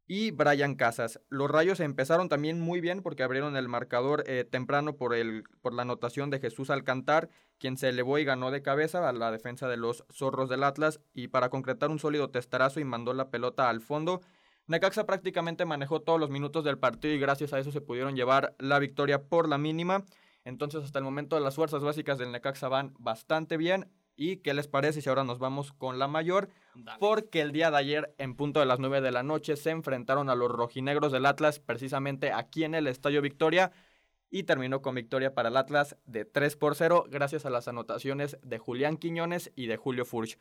[0.07, 1.21] y Brian Casas.
[1.29, 5.73] Los Rayos empezaron también muy bien porque abrieron el marcador eh, temprano por, el, por
[5.73, 9.69] la anotación de Jesús Alcantar, quien se elevó y ganó de cabeza a la defensa
[9.69, 13.71] de los Zorros del Atlas y para concretar un sólido testarazo y mandó la pelota
[13.71, 14.21] al fondo.
[14.67, 18.55] Necaxa prácticamente manejó todos los minutos del partido y gracias a eso se pudieron llevar
[18.59, 20.05] la victoria por la mínima.
[20.45, 23.91] Entonces hasta el momento las fuerzas básicas del Necaxa van bastante bien.
[24.17, 26.49] ¿Y qué les parece si ahora nos vamos con la mayor?
[26.99, 30.31] Porque el día de ayer, en punto de las 9 de la noche, se enfrentaron
[30.31, 33.73] a los rojinegros del Atlas, precisamente aquí en el Estadio Victoria,
[34.31, 38.37] y terminó con victoria para el Atlas de 3 por 0, gracias a las anotaciones
[38.43, 40.39] de Julián Quiñones y de Julio Furch.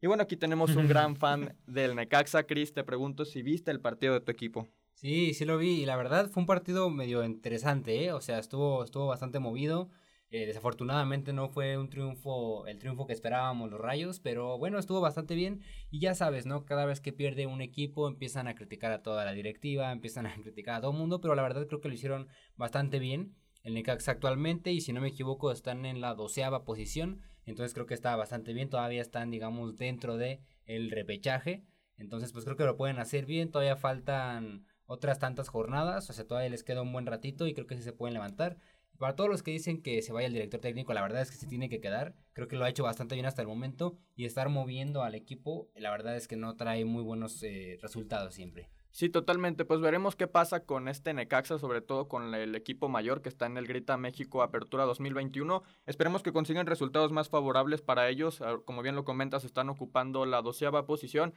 [0.00, 2.44] Y bueno, aquí tenemos un gran fan del Necaxa.
[2.44, 4.68] Cris, te pregunto si viste el partido de tu equipo.
[4.94, 8.12] Sí, sí lo vi, y la verdad fue un partido medio interesante, ¿eh?
[8.12, 9.90] o sea, estuvo, estuvo bastante movido.
[10.30, 15.00] Eh, desafortunadamente no fue un triunfo, el triunfo que esperábamos los Rayos, pero bueno, estuvo
[15.00, 16.64] bastante bien y ya sabes, ¿no?
[16.64, 20.34] Cada vez que pierde un equipo empiezan a criticar a toda la directiva, empiezan a
[20.34, 23.36] criticar a todo el mundo, pero la verdad creo que lo hicieron bastante bien.
[23.62, 27.86] El Necaxa actualmente, y si no me equivoco, están en la doceava posición, entonces creo
[27.86, 31.64] que está bastante bien, todavía están, digamos, dentro de el repechaje,
[31.98, 36.26] entonces pues creo que lo pueden hacer bien, todavía faltan otras tantas jornadas, o sea,
[36.26, 38.58] todavía les queda un buen ratito y creo que sí se pueden levantar.
[38.98, 41.36] Para todos los que dicen que se vaya el director técnico, la verdad es que
[41.36, 42.14] se tiene que quedar.
[42.32, 43.98] Creo que lo ha hecho bastante bien hasta el momento.
[44.14, 48.34] Y estar moviendo al equipo, la verdad es que no trae muy buenos eh, resultados
[48.34, 48.70] siempre.
[48.96, 49.66] Sí, totalmente.
[49.66, 53.44] Pues veremos qué pasa con este Necaxa, sobre todo con el equipo mayor que está
[53.44, 55.62] en el Grita México Apertura 2021.
[55.84, 58.40] Esperemos que consigan resultados más favorables para ellos.
[58.40, 61.34] Ah, como bien lo comentas, están ocupando la doceava posición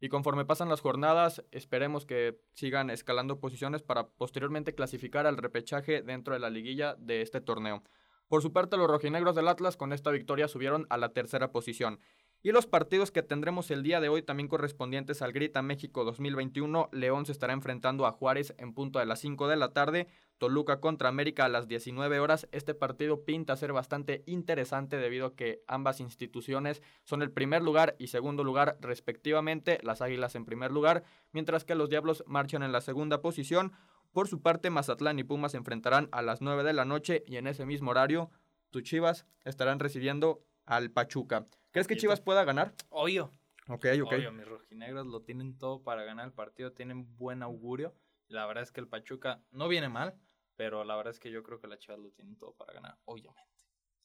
[0.00, 6.02] y conforme pasan las jornadas, esperemos que sigan escalando posiciones para posteriormente clasificar al repechaje
[6.02, 7.82] dentro de la liguilla de este torneo.
[8.28, 12.00] Por su parte, los rojinegros del Atlas con esta victoria subieron a la tercera posición.
[12.42, 16.90] Y los partidos que tendremos el día de hoy también correspondientes al Grita México 2021.
[16.92, 20.06] León se estará enfrentando a Juárez en punto de las 5 de la tarde.
[20.38, 22.46] Toluca contra América a las 19 horas.
[22.52, 27.96] Este partido pinta ser bastante interesante debido a que ambas instituciones son el primer lugar
[27.98, 29.80] y segundo lugar respectivamente.
[29.82, 33.72] Las Águilas en primer lugar, mientras que los Diablos marchan en la segunda posición.
[34.12, 37.36] Por su parte, Mazatlán y Pumas se enfrentarán a las 9 de la noche y
[37.36, 38.30] en ese mismo horario,
[38.70, 41.44] tus Chivas estarán recibiendo al Pachuca.
[41.76, 42.72] ¿Crees que Chivas pueda ganar?
[42.88, 43.30] Obvio.
[43.68, 44.12] Ok, ok.
[44.14, 47.94] Obvio, mis rojinegros lo tienen todo para ganar el partido, tienen buen augurio.
[48.28, 50.14] La verdad es que el Pachuca no viene mal,
[50.56, 52.96] pero la verdad es que yo creo que la Chivas lo tienen todo para ganar,
[53.04, 53.42] obviamente.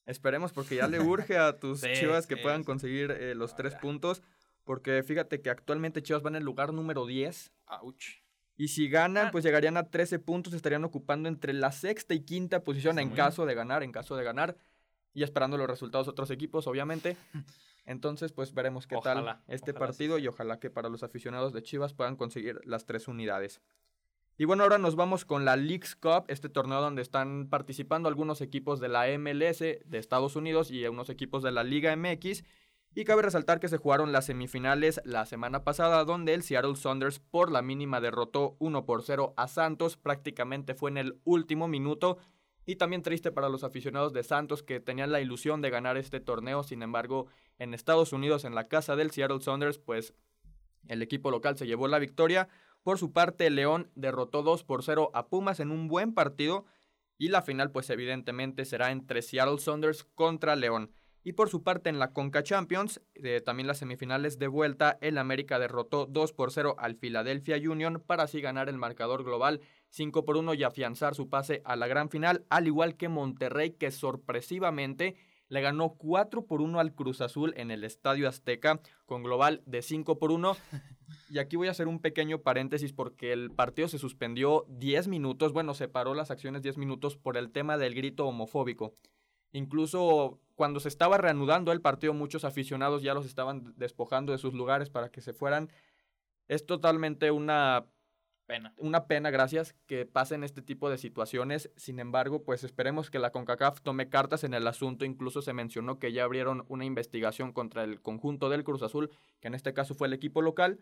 [0.04, 2.66] Esperemos porque ya le urge a tus Sí, Chivas que sí, puedan sí.
[2.66, 4.22] conseguir eh, los tres puntos.
[4.64, 7.52] Porque fíjate que actualmente Chivas van en el lugar número 10.
[7.80, 8.20] Ouch.
[8.54, 9.30] Y si ganan, Ah.
[9.32, 10.52] pues llegarían a 13 puntos.
[10.52, 14.14] Estarían ocupando entre la sexta y quinta posición Está en caso de ganar, en caso
[14.14, 14.56] de ganar.
[15.14, 17.16] Y esperando los resultados de otros equipos, obviamente.
[17.84, 21.94] Entonces, pues veremos qué tal este partido y ojalá que para los aficionados de Chivas
[21.94, 23.60] puedan conseguir las tres unidades.
[24.38, 28.40] Y bueno, ahora nos vamos con la Leagues Cup, este torneo donde están participando algunos
[28.40, 32.44] equipos de la MLS de Estados Unidos y unos equipos de la Liga MX.
[32.94, 37.20] Y cabe resaltar que se jugaron las semifinales la semana pasada, donde el Seattle Saunders
[37.20, 42.18] por la mínima derrotó 1 por 0 a Santos, prácticamente fue en el último minuto.
[42.64, 46.20] Y también triste para los aficionados de Santos que tenían la ilusión de ganar este
[46.20, 47.26] torneo, sin embargo,
[47.58, 50.14] en Estados Unidos, en la casa del Seattle Saunders, pues
[50.88, 52.48] el equipo local se llevó la victoria.
[52.82, 56.64] Por su parte, León derrotó 2 por 0 a Pumas en un buen partido.
[57.18, 60.92] Y la final, pues evidentemente, será entre Seattle Saunders contra León.
[61.24, 65.18] Y por su parte, en la Conca Champions, eh, también las semifinales de vuelta, el
[65.18, 69.60] América derrotó 2 por 0 al Philadelphia Union para así ganar el marcador global
[69.92, 73.72] 5 por 1 y afianzar su pase a la gran final, al igual que Monterrey,
[73.72, 75.16] que sorpresivamente
[75.48, 79.82] le ganó 4 por 1 al Cruz Azul en el Estadio Azteca, con global de
[79.82, 80.56] 5 por 1.
[81.28, 85.52] Y aquí voy a hacer un pequeño paréntesis porque el partido se suspendió 10 minutos,
[85.52, 88.94] bueno, se paró las acciones 10 minutos por el tema del grito homofóbico.
[89.52, 94.54] Incluso cuando se estaba reanudando el partido, muchos aficionados ya los estaban despojando de sus
[94.54, 95.70] lugares para que se fueran.
[96.48, 97.86] Es totalmente una
[98.46, 98.74] Pena.
[98.78, 101.70] una pena, gracias, que pasen este tipo de situaciones.
[101.76, 105.04] Sin embargo, pues esperemos que la CONCACAF tome cartas en el asunto.
[105.04, 109.48] Incluso se mencionó que ya abrieron una investigación contra el conjunto del Cruz Azul, que
[109.48, 110.80] en este caso fue el equipo local.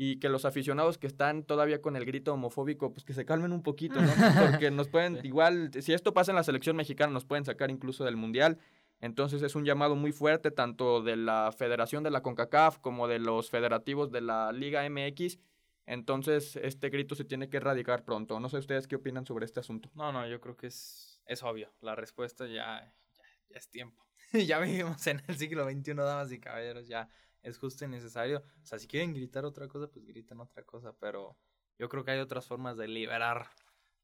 [0.00, 3.52] Y que los aficionados que están todavía con el grito homofóbico, pues que se calmen
[3.52, 4.06] un poquito, ¿no?
[4.52, 8.04] Porque nos pueden, igual, si esto pasa en la selección mexicana, nos pueden sacar incluso
[8.04, 8.58] del Mundial.
[9.00, 13.18] Entonces es un llamado muy fuerte, tanto de la Federación de la CONCACAF como de
[13.18, 15.38] los federativos de la Liga MX.
[15.90, 18.38] Entonces, este grito se tiene que erradicar pronto.
[18.40, 19.90] No sé ustedes qué opinan sobre este asunto.
[19.94, 21.72] No, no, yo creo que es, es obvio.
[21.80, 24.04] La respuesta ya, ya, ya es tiempo.
[24.32, 26.86] ya vivimos en el siglo XXI, damas y caballeros.
[26.88, 27.08] Ya
[27.42, 28.44] es justo y necesario.
[28.62, 30.92] O sea, si quieren gritar otra cosa, pues gritan otra cosa.
[31.00, 31.38] Pero
[31.78, 33.46] yo creo que hay otras formas de liberar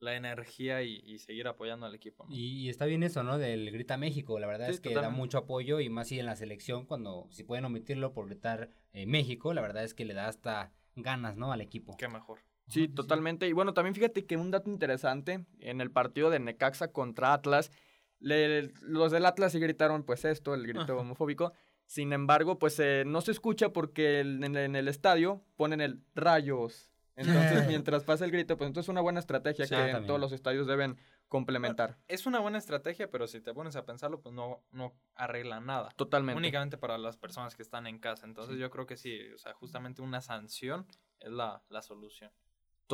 [0.01, 2.25] la energía y, y seguir apoyando al equipo.
[2.25, 2.35] ¿no?
[2.35, 3.37] Y, y está bien eso, ¿no?
[3.39, 4.39] Del Grita México.
[4.39, 5.19] La verdad Sí, es que da totalmente.
[5.21, 9.07] mucho apoyo y más si en la selección, cuando si pueden omitirlo por gritar eh,
[9.07, 11.53] México, la verdad es que le da hasta ganas, ¿no?
[11.53, 11.97] Al equipo.
[11.97, 12.41] Qué mejor.
[12.69, 13.47] Sí, totalmente.
[13.49, 17.71] Y bueno, también fíjate que un dato interesante, en el partido de Necaxa contra Atlas,
[18.21, 20.95] le- los del Atlas sí gritaron pues esto, el grito Ajá.
[20.97, 21.53] homofóbico.
[21.87, 26.03] Sin embargo, pues eh, no se escucha porque el- en, en el estadio ponen el
[26.15, 26.91] rayos.
[27.17, 27.27] Entonces,
[27.69, 30.07] mientras pasa el grito, pues entonces es una buena estrategia Sí, que en también.
[30.07, 30.97] todos los estadios deben
[31.29, 31.99] complementar.
[32.09, 35.91] Es una buena estrategia, pero si te pones a pensarlo, pues no, no arregla nada.
[35.97, 36.39] Totalmente.
[36.39, 38.27] Únicamente para las personas que están en casa.
[38.27, 40.87] Entonces yo creo que sí, o sea, justamente una sanción
[41.21, 42.31] es la, la solución.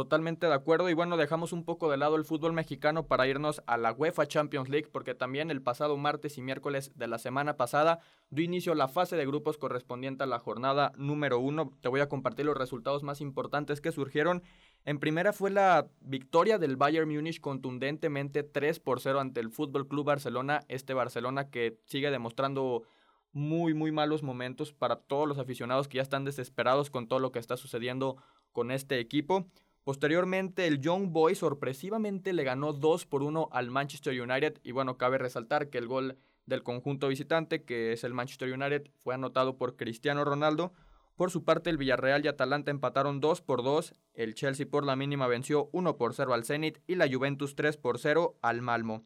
[0.01, 3.63] Totalmente de acuerdo y bueno, dejamos un poco de lado el fútbol mexicano para irnos
[3.67, 7.59] a la UEFA Champions League porque también el pasado martes y miércoles de la semana
[7.59, 11.77] pasada dio inicio la fase de grupos correspondiente a la jornada número uno.
[11.83, 14.43] Te voy a compartir los resultados más importantes que surgieron.
[14.87, 19.87] En primera fue la victoria del Bayern Múnich contundentemente 3 por 0 ante el Fútbol
[19.87, 22.85] Club Barcelona, este Barcelona que sigue demostrando
[23.33, 27.33] muy muy malos momentos para todos los aficionados que ya están desesperados con todo lo
[27.33, 28.17] que está sucediendo
[28.53, 29.47] con este equipo.
[29.85, 34.61] Posteriormente, el Young Boys sorpresivamente le ganó 2 por 1 al Manchester United.
[34.63, 38.91] Y bueno, cabe resaltar que el gol del conjunto visitante, que es el Manchester United,
[38.99, 40.73] fue anotado por Cristiano Ronaldo.
[41.17, 43.95] Por su parte, el Villarreal y Atalanta empataron 2 por 2.
[44.15, 47.77] El Chelsea por la mínima venció 1 por 0 al Zenit y la Juventus 3
[47.77, 49.05] por 0 al Malmo.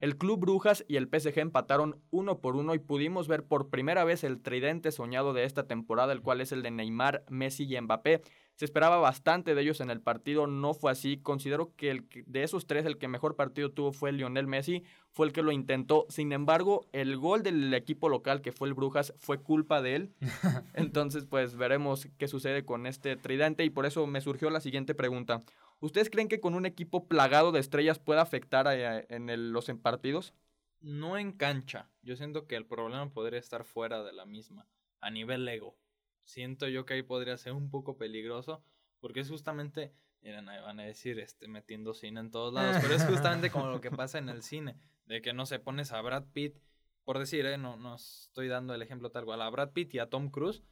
[0.00, 4.02] El Club Brujas y el PSG empataron 1 por 1 y pudimos ver por primera
[4.02, 7.80] vez el tridente soñado de esta temporada, el cual es el de Neymar, Messi y
[7.80, 8.22] Mbappé.
[8.62, 11.16] Se esperaba bastante de ellos en el partido, no fue así.
[11.16, 15.26] Considero que, el de esos tres el que mejor partido tuvo fue Lionel Messi, fue
[15.26, 16.06] el que lo intentó.
[16.08, 20.14] Sin embargo, el gol del equipo local, que fue el Brujas, fue culpa de él.
[20.74, 24.94] Entonces, pues veremos qué sucede con este tridente y por eso me surgió la siguiente
[24.94, 25.42] pregunta.
[25.80, 29.70] ¿Ustedes creen que con un equipo plagado de estrellas puede afectar a- en el- los
[29.70, 30.34] en partidos?
[30.78, 31.90] No en cancha.
[32.02, 34.68] Yo siento que el problema podría estar fuera de la misma.
[35.00, 35.74] A nivel ego.
[36.24, 38.62] Siento yo que ahí podría ser un poco peligroso.
[39.00, 39.92] Porque es justamente.
[40.20, 42.76] Miren, ahí van a decir, este, metiendo cine en todos lados.
[42.80, 44.76] Pero es justamente como lo que pasa en el cine.
[45.06, 46.56] De que no se pones a Brad Pitt.
[47.04, 49.42] Por decir, eh, no, no estoy dando el ejemplo tal cual.
[49.42, 50.62] A Brad Pitt y a Tom Cruise.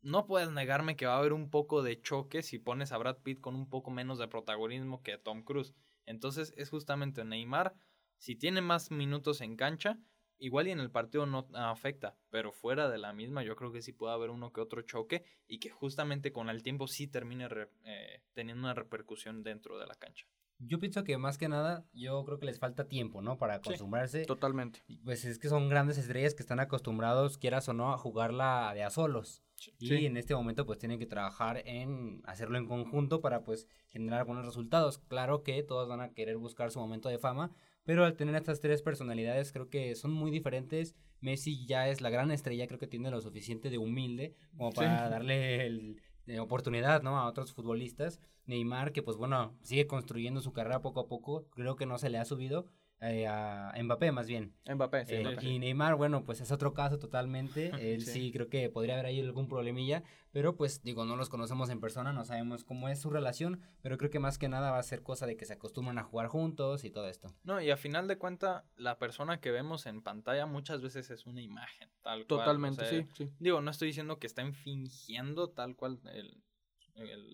[0.00, 3.18] No puedes negarme que va a haber un poco de choque si pones a Brad
[3.18, 5.74] Pitt con un poco menos de protagonismo que a Tom Cruise.
[6.06, 7.74] Entonces es justamente Neymar,
[8.16, 9.98] si tiene más minutos en cancha,
[10.38, 13.82] igual y en el partido no afecta, pero fuera de la misma yo creo que
[13.82, 17.48] sí puede haber uno que otro choque y que justamente con el tiempo sí termine
[17.84, 20.26] eh, teniendo una repercusión dentro de la cancha.
[20.58, 23.36] Yo pienso que más que nada, yo creo que les falta tiempo, ¿no?
[23.36, 24.24] Para acostumbrarse.
[24.24, 24.82] totalmente.
[25.04, 28.82] Pues es que son grandes estrellas que están acostumbrados, quieras o no, a jugarla de
[28.82, 29.42] a solos.
[29.78, 34.24] Y en este momento pues tienen que trabajar en hacerlo en conjunto para pues generar
[34.24, 34.98] buenos resultados.
[34.98, 37.52] Claro que todos van a querer buscar su momento de fama,
[37.86, 40.94] pero al tener estas tres personalidades creo que son muy diferentes.
[41.20, 45.08] Messi ya es la gran estrella, creo que tiene lo suficiente de humilde como para
[45.08, 46.02] darle el,
[46.40, 47.16] oportunidad, ¿no?
[47.18, 48.20] A otros futbolistas.
[48.44, 52.10] Neymar, que pues bueno, sigue construyendo su carrera poco a poco, creo que no se
[52.10, 52.66] le ha subido.
[53.00, 54.54] Eh, a Mbappé más bien.
[54.66, 55.14] Mbappé, sí.
[55.16, 57.70] Eh, y Neymar, bueno, pues es otro caso totalmente.
[57.94, 58.32] Él sí.
[58.32, 62.12] creo que podría haber ahí algún problemilla, pero pues digo, no los conocemos en persona,
[62.12, 65.02] no sabemos cómo es su relación, pero creo que más que nada va a ser
[65.02, 67.34] cosa de que se acostumbran a jugar juntos y todo esto.
[67.44, 71.26] No, y a final de cuenta, la persona que vemos en pantalla muchas veces es
[71.26, 72.26] una imagen, tal cual.
[72.26, 73.30] Totalmente, sí, sí.
[73.38, 76.00] Digo, no estoy diciendo que estén fingiendo tal cual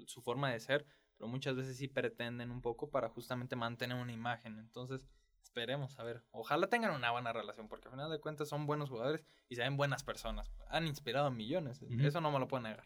[0.07, 4.13] su forma de ser, pero muchas veces sí pretenden un poco para justamente mantener una
[4.13, 4.59] imagen.
[4.59, 5.07] Entonces,
[5.43, 6.23] esperemos, a ver.
[6.31, 9.63] Ojalá tengan una buena relación, porque al final de cuentas son buenos jugadores y se
[9.63, 10.51] ven buenas personas.
[10.69, 12.85] Han inspirado a millones, eso no me lo puedo negar.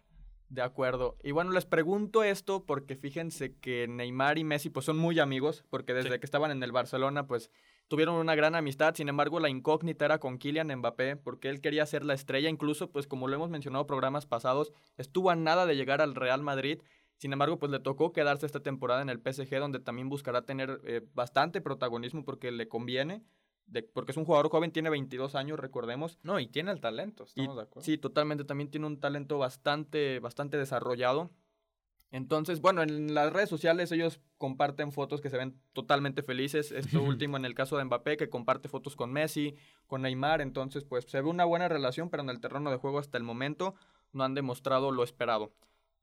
[0.48, 1.16] De acuerdo.
[1.24, 5.64] Y bueno, les pregunto esto porque fíjense que Neymar y Messi pues son muy amigos,
[5.70, 7.50] porque desde que estaban en el Barcelona pues
[7.88, 8.94] tuvieron una gran amistad.
[8.94, 12.48] Sin embargo, la incógnita era con Kylian Mbappé, porque él quería ser la estrella.
[12.48, 16.14] Incluso pues como lo hemos mencionado en programas pasados, estuvo a nada de llegar al
[16.14, 16.80] Real Madrid
[17.18, 20.80] sin embargo, pues le tocó quedarse esta temporada en el PSG, donde también buscará tener
[20.84, 23.22] eh, bastante protagonismo porque le conviene.
[23.66, 26.18] De, porque es un jugador joven, tiene 22 años, recordemos.
[26.22, 27.84] No, y tiene el talento, estamos de acuerdo.
[27.84, 31.30] Sí, totalmente, también tiene un talento bastante, bastante desarrollado.
[32.12, 36.70] Entonces, bueno, en las redes sociales ellos comparten fotos que se ven totalmente felices.
[36.70, 40.40] Esto último en el caso de Mbappé, que comparte fotos con Messi, con Neymar.
[40.40, 43.24] Entonces, pues se ve una buena relación, pero en el terreno de juego hasta el
[43.24, 43.74] momento
[44.12, 45.52] no han demostrado lo esperado.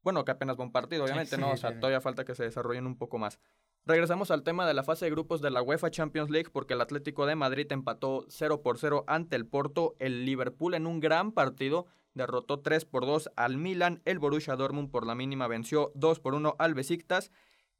[0.04, 1.50] Bueno, que apenas va un partido, obviamente, ¿no?
[1.50, 3.40] O sea, todavía falta que se desarrollen un poco más.
[3.86, 6.80] Regresamos al tema de la fase de grupos de la UEFA Champions League porque el
[6.80, 11.32] Atlético de Madrid empató 0 por 0 ante el Porto, el Liverpool en un gran
[11.32, 16.20] partido derrotó 3 por 2 al Milan, el Borussia Dortmund por la mínima venció 2
[16.20, 17.30] por 1 al Besiktas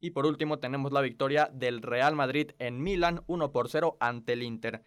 [0.00, 4.34] y por último tenemos la victoria del Real Madrid en Milan 1 por 0 ante
[4.34, 4.82] el Inter.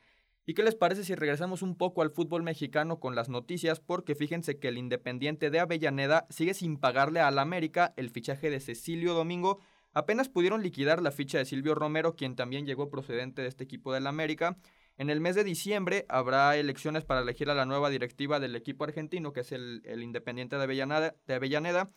[0.49, 3.81] ¿Y qué les parece si regresamos un poco al fútbol mexicano con las noticias?
[3.81, 8.61] Porque fíjense que el Independiente de Avellaneda sigue sin pagarle al América el fichaje de
[8.61, 9.59] Cecilio Domingo.
[9.91, 13.91] Apenas pudieron liquidar la ficha de Silvio Romero, quien también llegó procedente de este equipo
[13.91, 14.57] del América.
[14.97, 18.85] En el mes de diciembre habrá elecciones para elegir a la nueva directiva del equipo
[18.85, 21.91] argentino, que es el, Independiente de Avellaneda, de Avellaneda,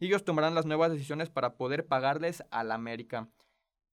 [0.00, 3.28] y ellos tomarán las nuevas decisiones para poder pagarles al América.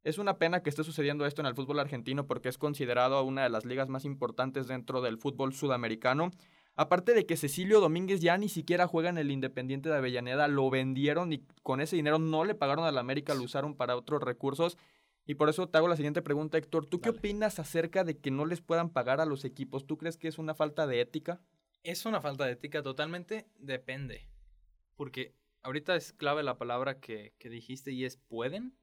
[0.03, 3.43] Es una pena que esté sucediendo esto en el fútbol argentino porque es considerado una
[3.43, 6.31] de las ligas más importantes dentro del fútbol sudamericano.
[6.75, 10.69] Aparte de que Cecilio Domínguez ya ni siquiera juega en el Independiente de Avellaneda, lo
[10.69, 14.23] vendieron y con ese dinero no le pagaron a la América, lo usaron para otros
[14.23, 14.77] recursos.
[15.25, 16.85] Y por eso te hago la siguiente pregunta, Héctor.
[16.85, 19.85] ¿Tú qué opinas acerca de que no les puedan pagar a los equipos?
[19.85, 21.41] ¿Tú crees que es una falta de ética?
[21.83, 24.29] Es una falta de ética totalmente, depende.
[24.95, 28.73] Porque ahorita es clave la palabra que, que dijiste y es pueden.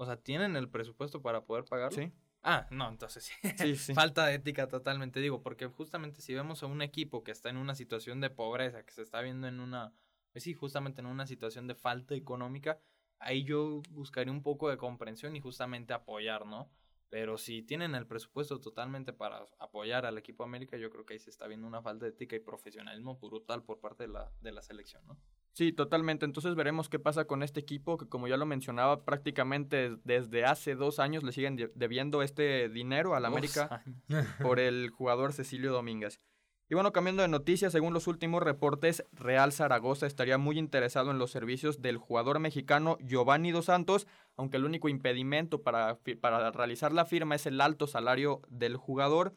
[0.00, 1.94] O sea, ¿tienen el presupuesto para poder pagarlo?
[1.94, 2.10] Sí.
[2.42, 3.76] Ah, no, entonces sí.
[3.76, 7.50] sí, Falta de ética totalmente, digo, porque justamente si vemos a un equipo que está
[7.50, 9.92] en una situación de pobreza, que se está viendo en una,
[10.32, 12.80] pues sí, justamente en una situación de falta económica,
[13.18, 16.70] ahí yo buscaría un poco de comprensión y justamente apoyar, ¿no?
[17.10, 21.20] Pero si tienen el presupuesto totalmente para apoyar al equipo América, yo creo que ahí
[21.20, 24.52] se está viendo una falta de ética y profesionalismo brutal por parte de la, de
[24.52, 25.18] la selección, ¿no?
[25.52, 26.24] Sí, totalmente.
[26.24, 30.74] Entonces veremos qué pasa con este equipo que como ya lo mencionaba, prácticamente desde hace
[30.74, 33.82] dos años le siguen debiendo este dinero al América
[34.42, 36.20] por el jugador Cecilio Domínguez.
[36.68, 41.18] Y bueno, cambiando de noticias, según los últimos reportes, Real Zaragoza estaría muy interesado en
[41.18, 46.92] los servicios del jugador mexicano Giovanni Dos Santos, aunque el único impedimento para, para realizar
[46.92, 49.34] la firma es el alto salario del jugador.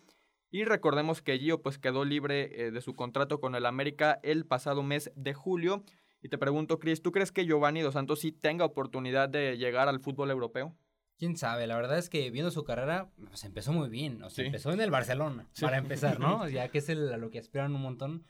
[0.52, 4.46] Y recordemos que Gio pues quedó libre eh, de su contrato con el América el
[4.46, 5.84] pasado mes de julio
[6.24, 9.90] y te pregunto, Chris, ¿tú crees que Giovanni Dos Santos sí tenga oportunidad de llegar
[9.90, 10.74] al fútbol europeo?
[11.18, 14.24] Quién sabe, la verdad es que viendo su carrera, pues empezó muy bien.
[14.24, 16.48] O sea, empezó en el Barcelona, para empezar, ¿no?
[16.50, 18.26] Ya que es el, a lo que aspiran un montón.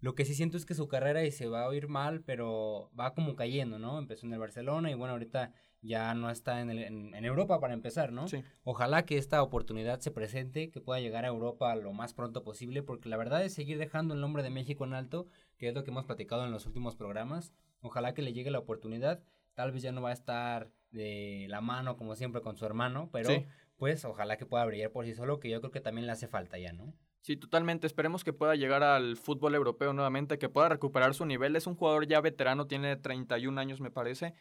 [0.00, 2.90] Lo que sí siento es que su carrera y se va a oír mal, pero
[2.98, 3.98] va como cayendo, ¿no?
[3.98, 8.12] Empezó en el Barcelona y bueno, ahorita ya no está en, en, Europa para empezar,
[8.12, 8.28] ¿no?
[8.28, 8.42] Sí.
[8.64, 12.82] Ojalá que esta oportunidad se presente, que pueda llegar a Europa lo más pronto posible,
[12.82, 15.26] porque la verdad es seguir dejando el nombre de México en alto,
[15.56, 17.52] que es lo que hemos platicado en los últimos programas.
[17.80, 19.22] Ojalá que le llegue la oportunidad.
[19.54, 23.08] Tal vez ya no va a estar de la mano como siempre con su hermano,
[23.12, 23.30] pero
[23.76, 26.28] pues ojalá que pueda brillar por sí solo, que yo creo que también le hace
[26.28, 26.94] falta ya, ¿no?
[27.20, 27.86] Sí, totalmente.
[27.86, 31.56] Esperemos que pueda llegar al fútbol europeo nuevamente, que pueda recuperar su nivel.
[31.56, 34.34] Es un jugador ya veterano, tiene 31 años me parece.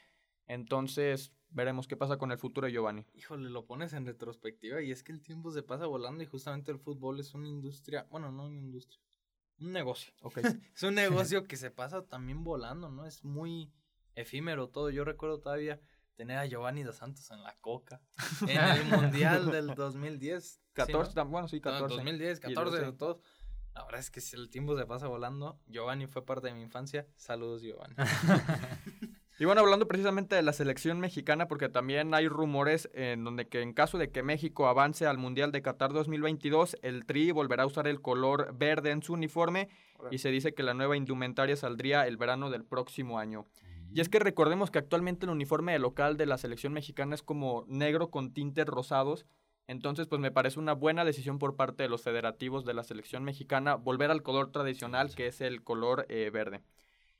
[0.47, 3.05] Entonces, veremos qué pasa con el futuro de Giovanni.
[3.13, 6.71] Híjole, lo pones en retrospectiva y es que el tiempo se pasa volando y justamente
[6.71, 9.01] el fútbol es una industria, bueno, no una industria,
[9.59, 10.13] un negocio.
[10.21, 10.37] Ok.
[10.75, 13.05] es un negocio que se pasa también volando, ¿no?
[13.05, 13.71] Es muy
[14.15, 14.89] efímero todo.
[14.89, 15.79] Yo recuerdo todavía
[16.17, 18.01] tener a Giovanni dos Santos en la coca
[18.47, 20.61] en el Mundial del 2010.
[20.73, 21.25] 14, ¿sí, no?
[21.27, 21.83] bueno, sí, 14.
[21.83, 22.97] No, 2010, Y 14, doce.
[22.97, 23.17] todos.
[23.73, 25.59] La verdad es que si el tiempo se pasa volando.
[25.67, 27.07] Giovanni fue parte de mi infancia.
[27.15, 27.95] Saludos, Giovanni.
[29.39, 33.61] Y bueno, hablando precisamente de la selección mexicana, porque también hay rumores en donde que
[33.61, 37.67] en caso de que México avance al Mundial de Qatar 2022, el Tri volverá a
[37.67, 39.69] usar el color verde en su uniforme
[40.09, 43.45] y se dice que la nueva indumentaria saldría el verano del próximo año.
[43.93, 47.23] Y es que recordemos que actualmente el uniforme de local de la selección mexicana es
[47.23, 49.25] como negro con tintes rosados.
[49.67, 53.23] Entonces, pues me parece una buena decisión por parte de los federativos de la selección
[53.23, 56.61] mexicana volver al color tradicional que es el color eh, verde.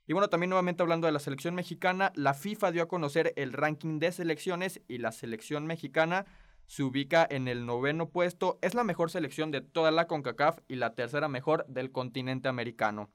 [0.06, 3.52] Y bueno, también nuevamente hablando de la selección mexicana, la FIFA dio a conocer el
[3.52, 6.24] ranking de selecciones y la selección mexicana
[6.66, 8.58] se ubica en el noveno puesto.
[8.62, 13.10] Es la mejor selección de toda la CONCACAF y la tercera mejor del continente americano.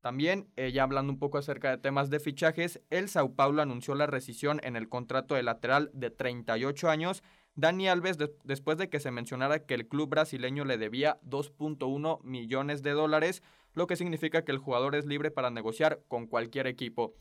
[0.00, 3.94] También, eh, ya hablando un poco acerca de temas de fichajes, el Sao Paulo anunció
[3.94, 7.22] la rescisión en el contrato de lateral de 38 años.
[7.54, 12.20] Dani Alves, de- después de que se mencionara que el club brasileño le debía 2.1
[12.22, 13.42] millones de dólares,
[13.74, 17.14] lo que significa que el jugador es libre para negociar con cualquier equipo.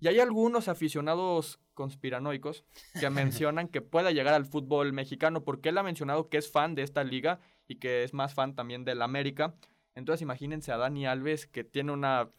[0.00, 2.64] Y hay algunos aficionados conspiranoicos
[3.00, 6.74] que mencionan que pueda llegar al fútbol mexicano, porque él ha mencionado que es fan
[6.74, 9.54] de esta liga y que es más fan también del América.
[9.98, 12.30] Entonces imagínense a Dani Alves, que tiene una,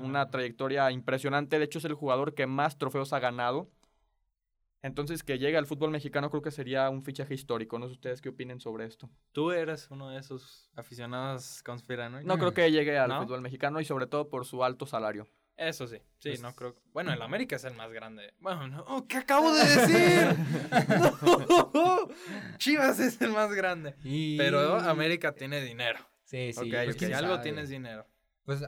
[0.00, 3.68] una trayectoria impresionante, de hecho es el jugador que más trofeos ha ganado.
[4.82, 7.80] Entonces que llegue al fútbol mexicano creo que sería un fichaje histórico.
[7.80, 9.10] No sé ustedes qué opinen sobre esto.
[9.32, 12.28] Tú eres uno de esos aficionados conspiranoicos.
[12.28, 13.22] No creo que llegue al ¿No?
[13.24, 15.26] fútbol mexicano y sobre todo por su alto salario.
[15.56, 16.76] Eso sí, sí, Pues- no creo.
[16.92, 18.32] Bueno, el América es el más grande.
[18.38, 20.36] Bueno, no, oh, ¿qué acabo de decir?
[20.88, 22.08] No,
[22.58, 23.96] Chivas es el más grande.
[24.04, 26.09] Y- Pero América tiene dinero.
[26.30, 26.70] Sí, sí.
[26.70, 27.42] Pues, si algo sabe.
[27.42, 28.06] tienes dinero.
[28.44, 28.62] Pues,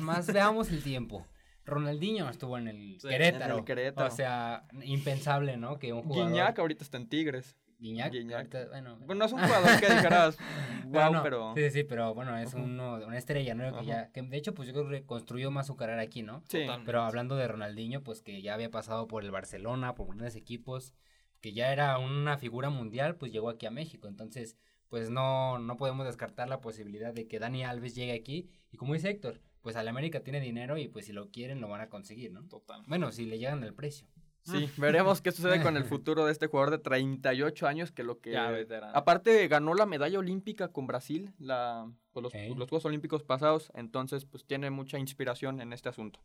[0.00, 1.26] más veamos el tiempo.
[1.64, 3.54] Ronaldinho estuvo en el Sí, Querétaro.
[3.54, 4.06] en el Querétaro.
[4.06, 5.78] O sea, impensable, ¿no?
[5.78, 6.28] Que un jugador...
[6.30, 7.56] Guiñac ahorita está en Tigres.
[7.78, 8.12] Guiñac.
[8.12, 8.36] Guiñac.
[8.36, 11.52] ahorita, bueno, Bueno, no es un jugador que dijeras, Pero wow, no, pero...
[11.56, 12.62] Sí, sí, pero bueno, es Ujú.
[12.62, 13.76] uno, una estrella, ¿no?
[13.80, 16.42] Que ya, que de hecho, pues yo creo que construyó más su carrera aquí, ¿no?
[16.48, 16.60] Sí.
[16.60, 16.86] Totalmente.
[16.86, 20.94] Pero hablando de Ronaldinho, pues que ya había pasado por el Barcelona, por grandes equipos,
[21.40, 24.06] que ya era una figura mundial, pues llegó aquí a México.
[24.06, 24.56] Entonces,
[24.92, 28.50] pues no, no podemos descartar la posibilidad de que Dani Alves llegue aquí.
[28.72, 31.68] Y como dice Héctor, pues al América tiene dinero y pues si lo quieren lo
[31.70, 32.46] van a conseguir, ¿no?
[32.46, 32.82] Total.
[32.86, 34.06] Bueno, si le llegan el precio.
[34.42, 38.20] Sí, veremos qué sucede con el futuro de este jugador de 38 años que lo
[38.20, 38.32] que...
[38.32, 38.92] Ya, veterano.
[38.94, 44.26] Aparte ganó la medalla olímpica con Brasil, la, pues, los, los Juegos Olímpicos pasados, entonces
[44.26, 46.20] pues tiene mucha inspiración en este asunto.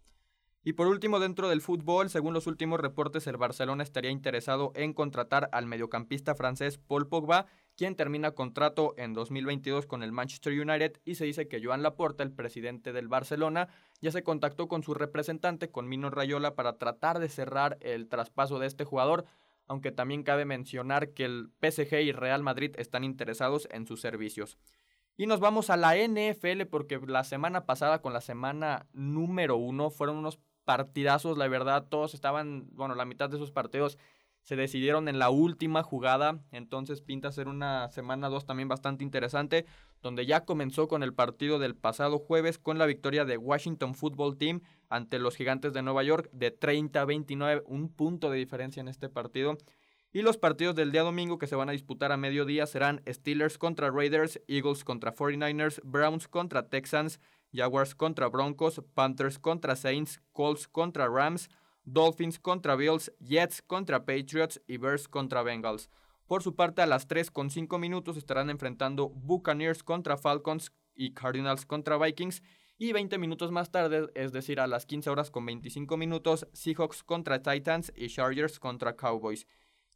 [0.68, 4.92] Y por último, dentro del fútbol, según los últimos reportes, el Barcelona estaría interesado en
[4.92, 7.46] contratar al mediocampista francés Paul Pogba,
[7.78, 12.24] quien termina contrato en 2022 con el Manchester United y se dice que Joan Laporta,
[12.24, 13.70] el presidente del Barcelona,
[14.02, 18.58] ya se contactó con su representante, con Mino Rayola, para tratar de cerrar el traspaso
[18.58, 19.26] de este jugador,
[19.68, 24.58] aunque también cabe mencionar que el PSG y Real Madrid están interesados en sus servicios.
[25.16, 29.92] Y nos vamos a la NFL porque la semana pasada con la semana número uno
[29.92, 34.00] fueron unos partidazos, la verdad, todos estaban, bueno, la mitad de esos partidos
[34.48, 39.66] se decidieron en la última jugada, entonces pinta ser una semana 2 también bastante interesante,
[40.02, 44.38] donde ya comenzó con el partido del pasado jueves con la victoria de Washington Football
[44.38, 48.80] Team ante los Gigantes de Nueva York de 30 a 29, un punto de diferencia
[48.80, 49.58] en este partido.
[50.14, 53.58] Y los partidos del día domingo que se van a disputar a mediodía serán Steelers
[53.58, 57.20] contra Raiders, Eagles contra 49ers, Browns contra Texans,
[57.52, 61.50] Jaguars contra Broncos, Panthers contra Saints, Colts contra Rams,
[61.88, 65.90] Dolphins contra Bills, Jets contra Patriots y Bears contra Bengals.
[66.28, 71.14] Por su parte, a las 3 con 5 minutos estarán enfrentando Buccaneers contra Falcons y
[71.14, 72.44] Cardinals contra Vikings.
[72.78, 77.04] Y 20 minutos más tarde, es decir, a las 15 horas con 25 minutos, Seahawks
[77.04, 79.48] contra Titans y Chargers contra Cowboys.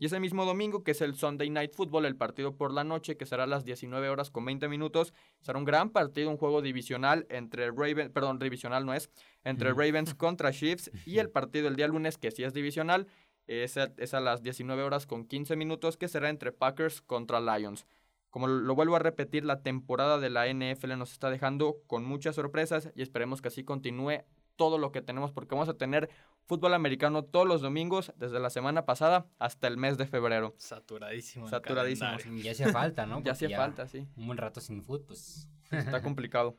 [0.02, 3.18] Y ese mismo domingo, que es el Sunday Night Football, el partido por la noche,
[3.18, 6.64] que será a las 19 horas con 20 minutos, será un gran partido, un juego
[6.64, 9.12] divisional entre Ravens, perdón, divisional no es,
[9.44, 9.74] entre.
[9.74, 13.06] Ravens contra Chiefs y el partido el día lunes, que sí es divisional,
[13.46, 17.40] es a, es a las 19 horas con 15 minutos, que será entre Packers contra
[17.40, 17.86] Lions.
[18.32, 22.34] Como lo vuelvo a repetir, la temporada de la NFL nos está dejando con muchas
[22.34, 24.24] sorpresas y esperemos que así continúe
[24.56, 26.10] todo lo que tenemos porque vamos a tener
[26.46, 30.54] fútbol americano todos los domingos desde la semana pasada hasta el mes de febrero.
[30.58, 31.46] Saturadísimo.
[31.46, 32.10] el Saturadísimo.
[32.12, 32.44] calendario.
[32.44, 33.22] Ya hacía falta, ¿no?
[33.24, 34.08] ya hacía falta, sí.
[34.18, 35.48] Un buen rato sin fútbol, pues.
[35.72, 36.58] Está complicado.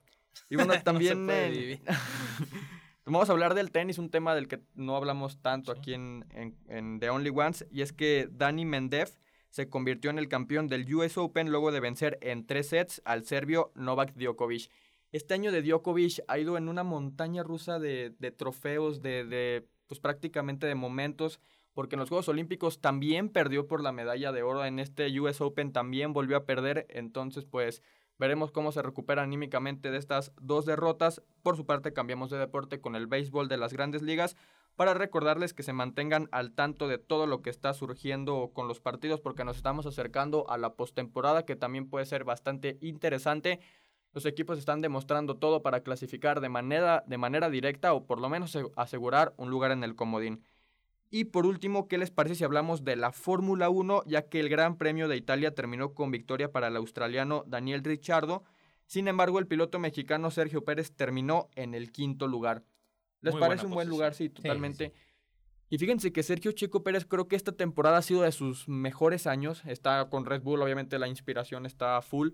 [0.49, 1.81] Y bueno, también en- vivir.
[3.05, 5.79] vamos a hablar del tenis, un tema del que no hablamos tanto Sí.
[5.79, 9.11] aquí en, en- en The Only Ones, y es que Dani Mendev
[9.51, 13.27] se convirtió en el campeón del US Open luego de vencer en tres sets al
[13.27, 14.71] serbio Novak Djokovic.
[15.13, 20.01] Este año de Djokovic ha ido en una montaña rusa de, trofeos, de, de, pues
[20.01, 21.39] prácticamente de momentos,
[21.75, 25.43] porque en los Juegos Olímpicos también perdió por la medalla de oro, en este US
[25.43, 27.83] Open también volvió a perder, entonces pues
[28.19, 31.23] veremos cómo se recupera anímicamente de estas dos derrotas.
[31.43, 34.35] Por su parte cambiamos de deporte con el béisbol de las grandes ligas
[34.77, 38.81] para recordarles que se mantengan al tanto de todo lo que está surgiendo con los
[38.81, 43.61] partidos porque nos estamos acercando a la postemporada que también puede ser bastante interesante.
[44.13, 48.29] Los equipos están demostrando todo para clasificar de manera, de manera directa o por lo
[48.29, 50.43] menos se- asegurar un lugar en el comodín.
[51.11, 54.03] Y por último, ¿qué les parece si hablamos de la Fórmula 1?
[54.07, 58.45] Ya que el Gran Premio de Italia terminó con victoria para el australiano Daniel Ricciardo.
[58.87, 62.65] Sin embargo, el piloto mexicano Sergio Pérez terminó en el quinto lugar.
[63.21, 64.15] ¿Les Muy parece un buen lugar?
[64.15, 64.93] Sí, sí, totalmente.
[65.69, 69.27] Y fíjense que Sergio Chico Pérez creo que esta temporada ha sido de sus mejores
[69.27, 69.63] años.
[69.65, 72.31] Está con Red Bull, obviamente la inspiración está full.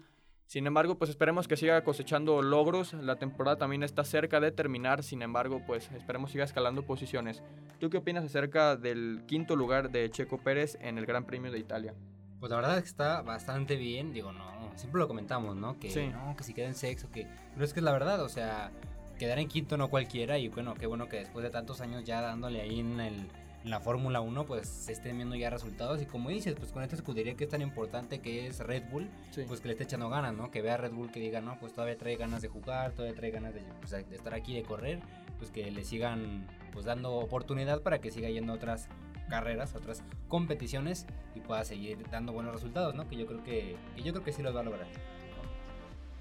[0.48, 2.94] Sin embargo, pues esperemos que siga cosechando logros.
[2.94, 5.02] La temporada también está cerca de terminar.
[5.02, 7.42] Sin embargo, pues esperemos siga escalando posiciones.
[7.78, 11.58] ¿Tú qué opinas acerca del quinto lugar de Checo Pérez en el Gran Premio de
[11.58, 11.94] Italia?
[12.40, 14.14] Pues la verdad es que está bastante bien.
[14.14, 15.78] Digo, no, siempre lo comentamos, ¿no?
[15.78, 16.06] Que Sí.
[16.08, 17.26] no, que si queda en sexo, que.
[17.52, 18.70] Pero es que es la verdad, o sea,
[19.18, 20.38] quedar en quinto no cualquiera.
[20.38, 23.28] Y bueno, qué bueno que después de tantos años ya dándole ahí en, el,
[23.68, 26.00] en la Fórmula 1, pues se estén viendo ya resultados.
[26.00, 29.10] Y como dices, pues con esta escudería que es tan importante que es Red Bull,
[29.30, 29.44] Sí.
[29.46, 30.50] pues que le esté echando ganas, ¿no?
[30.50, 33.14] Que vea a Red Bull que diga, no, pues todavía trae ganas de jugar, todavía
[33.14, 35.00] trae ganas de, pues, de estar aquí, de correr,
[35.36, 38.88] pues que le sigan pues dando oportunidad para que siga yendo a otras
[39.28, 43.06] carreras, a otras competiciones y pueda seguir dando buenos resultados, ¿no?
[43.06, 44.86] Que yo creo que, que yo creo que sí los va a lograr.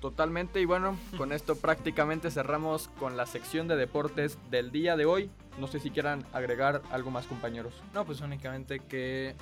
[0.02, 5.06] Totalmente y bueno, con esto prácticamente cerramos con la sección de deportes del día de
[5.06, 5.32] hoy.
[5.58, 7.74] No sé si quieran agregar algo más compañeros.
[7.94, 9.36] No, pues únicamente que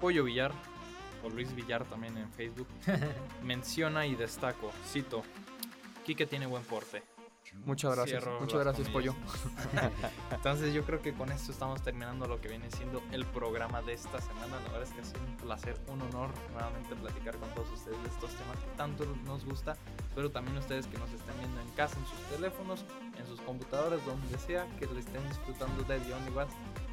[0.00, 0.52] Pollo Villar,
[1.24, 2.68] o Luis Villar también en Facebook,
[3.42, 5.22] menciona y destaco, cito,
[6.04, 7.02] Quique tiene buen porte.
[7.64, 8.22] Muchas gracias.
[8.22, 9.14] Cierro Muchas gracias, comillas.
[9.14, 9.90] Pollo.
[10.30, 13.94] Entonces yo creo que con esto estamos terminando lo que viene siendo el programa de
[13.94, 14.56] esta semana.
[14.64, 18.08] La verdad es que sido un placer, un honor nuevamente platicar con todos ustedes de
[18.08, 19.76] estos temas que tanto nos gusta.
[20.14, 22.84] Pero también ustedes que nos estén viendo en casa, en sus teléfonos,
[23.18, 26.32] en sus computadoras, donde sea, que le estén disfrutando de The Only.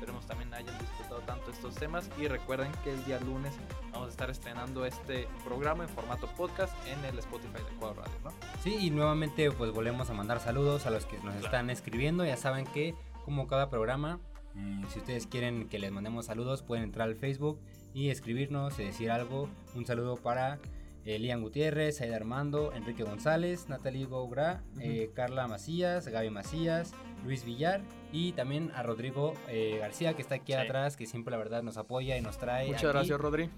[0.04, 2.10] Esperemos también hayan disfrutado tanto estos temas.
[2.20, 3.54] Y recuerden que el día lunes
[3.94, 8.18] vamos a estar estrenando este programa en formato podcast en el Spotify de Cuadro Radio,
[8.22, 8.32] ¿no?
[8.62, 11.46] Sí, y nuevamente pues volvemos a mandar saludos a los que nos Claro.
[11.46, 12.26] están escribiendo.
[12.26, 14.20] Ya saben que como cada programa,
[14.56, 17.62] mm, si ustedes quieren que les mandemos saludos, pueden entrar al Facebook
[17.94, 19.48] y escribirnos y decir algo.
[19.74, 20.60] Un saludo para
[21.06, 26.94] eh, Lian Gutiérrez, Aida Armando, Enrique González, Natalie Gougra, eh, Carla Macías, Gaby Macías,
[27.26, 30.58] Luis Villar y también a Rodrigo eh, García que está aquí Sí.
[30.60, 32.68] atrás, que siempre la verdad nos apoya y nos trae.
[32.68, 32.94] Muchas aquí.
[32.94, 33.50] gracias, Rodri.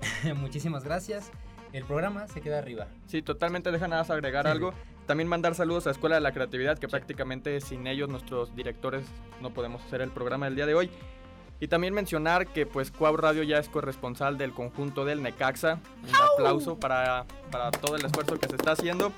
[0.36, 1.30] Muchísimas gracias.
[1.72, 2.86] El programa se queda arriba.
[3.06, 4.50] Sí, totalmente deja nada más agregar Sí.
[4.52, 4.74] algo.
[5.06, 9.04] También mandar saludos a Escuela de la Creatividad, que prácticamente sin ellos, nuestros directores,
[9.40, 10.90] no podemos hacer el programa del día de hoy.
[11.60, 15.80] Y también mencionar que pues Cuau Radio ya es corresponsal del conjunto del Necaxa.
[16.08, 19.12] Un aplauso para, para todo el esfuerzo que se está haciendo.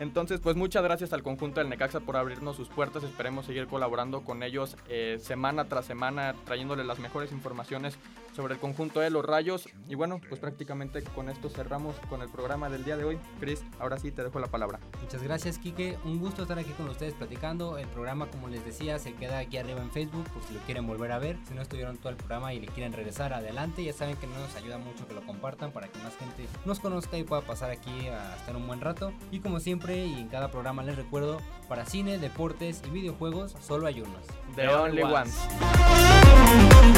[0.00, 3.04] Entonces, pues muchas gracias al conjunto del Necaxa por abrirnos sus puertas.
[3.04, 7.96] Esperemos seguir colaborando con ellos eh, semana tras semana, trayéndole las mejores informaciones
[8.34, 9.68] sobre el conjunto de los Rayos.
[9.88, 13.18] Y bueno, pues prácticamente con esto cerramos con el programa del día de hoy.
[13.40, 14.80] Chris, ahora sí te dejo la palabra.
[15.02, 15.98] Muchas gracias, Kike.
[16.04, 17.78] Un gusto estar aquí con ustedes platicando.
[17.78, 20.86] El programa, como les decía, se queda aquí arriba en Facebook por si lo quieren
[20.86, 21.38] volver a ver.
[21.46, 24.54] Si no estuvieron todo el programa y le quieren regresar adelante, ya saben que nos
[24.56, 28.08] ayuda mucho que lo compartan para que más gente nos conozca y pueda pasar aquí
[28.08, 29.12] a estar un buen rato.
[29.30, 33.86] Y como siempre, y en cada programa les recuerdo, para cine, deportes y videojuegos, solo
[33.86, 34.26] hay unos.
[34.54, 35.38] The The Only Only Ones.
[35.48, 36.93] Ones.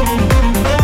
[0.00, 0.79] Boom, boom, boom.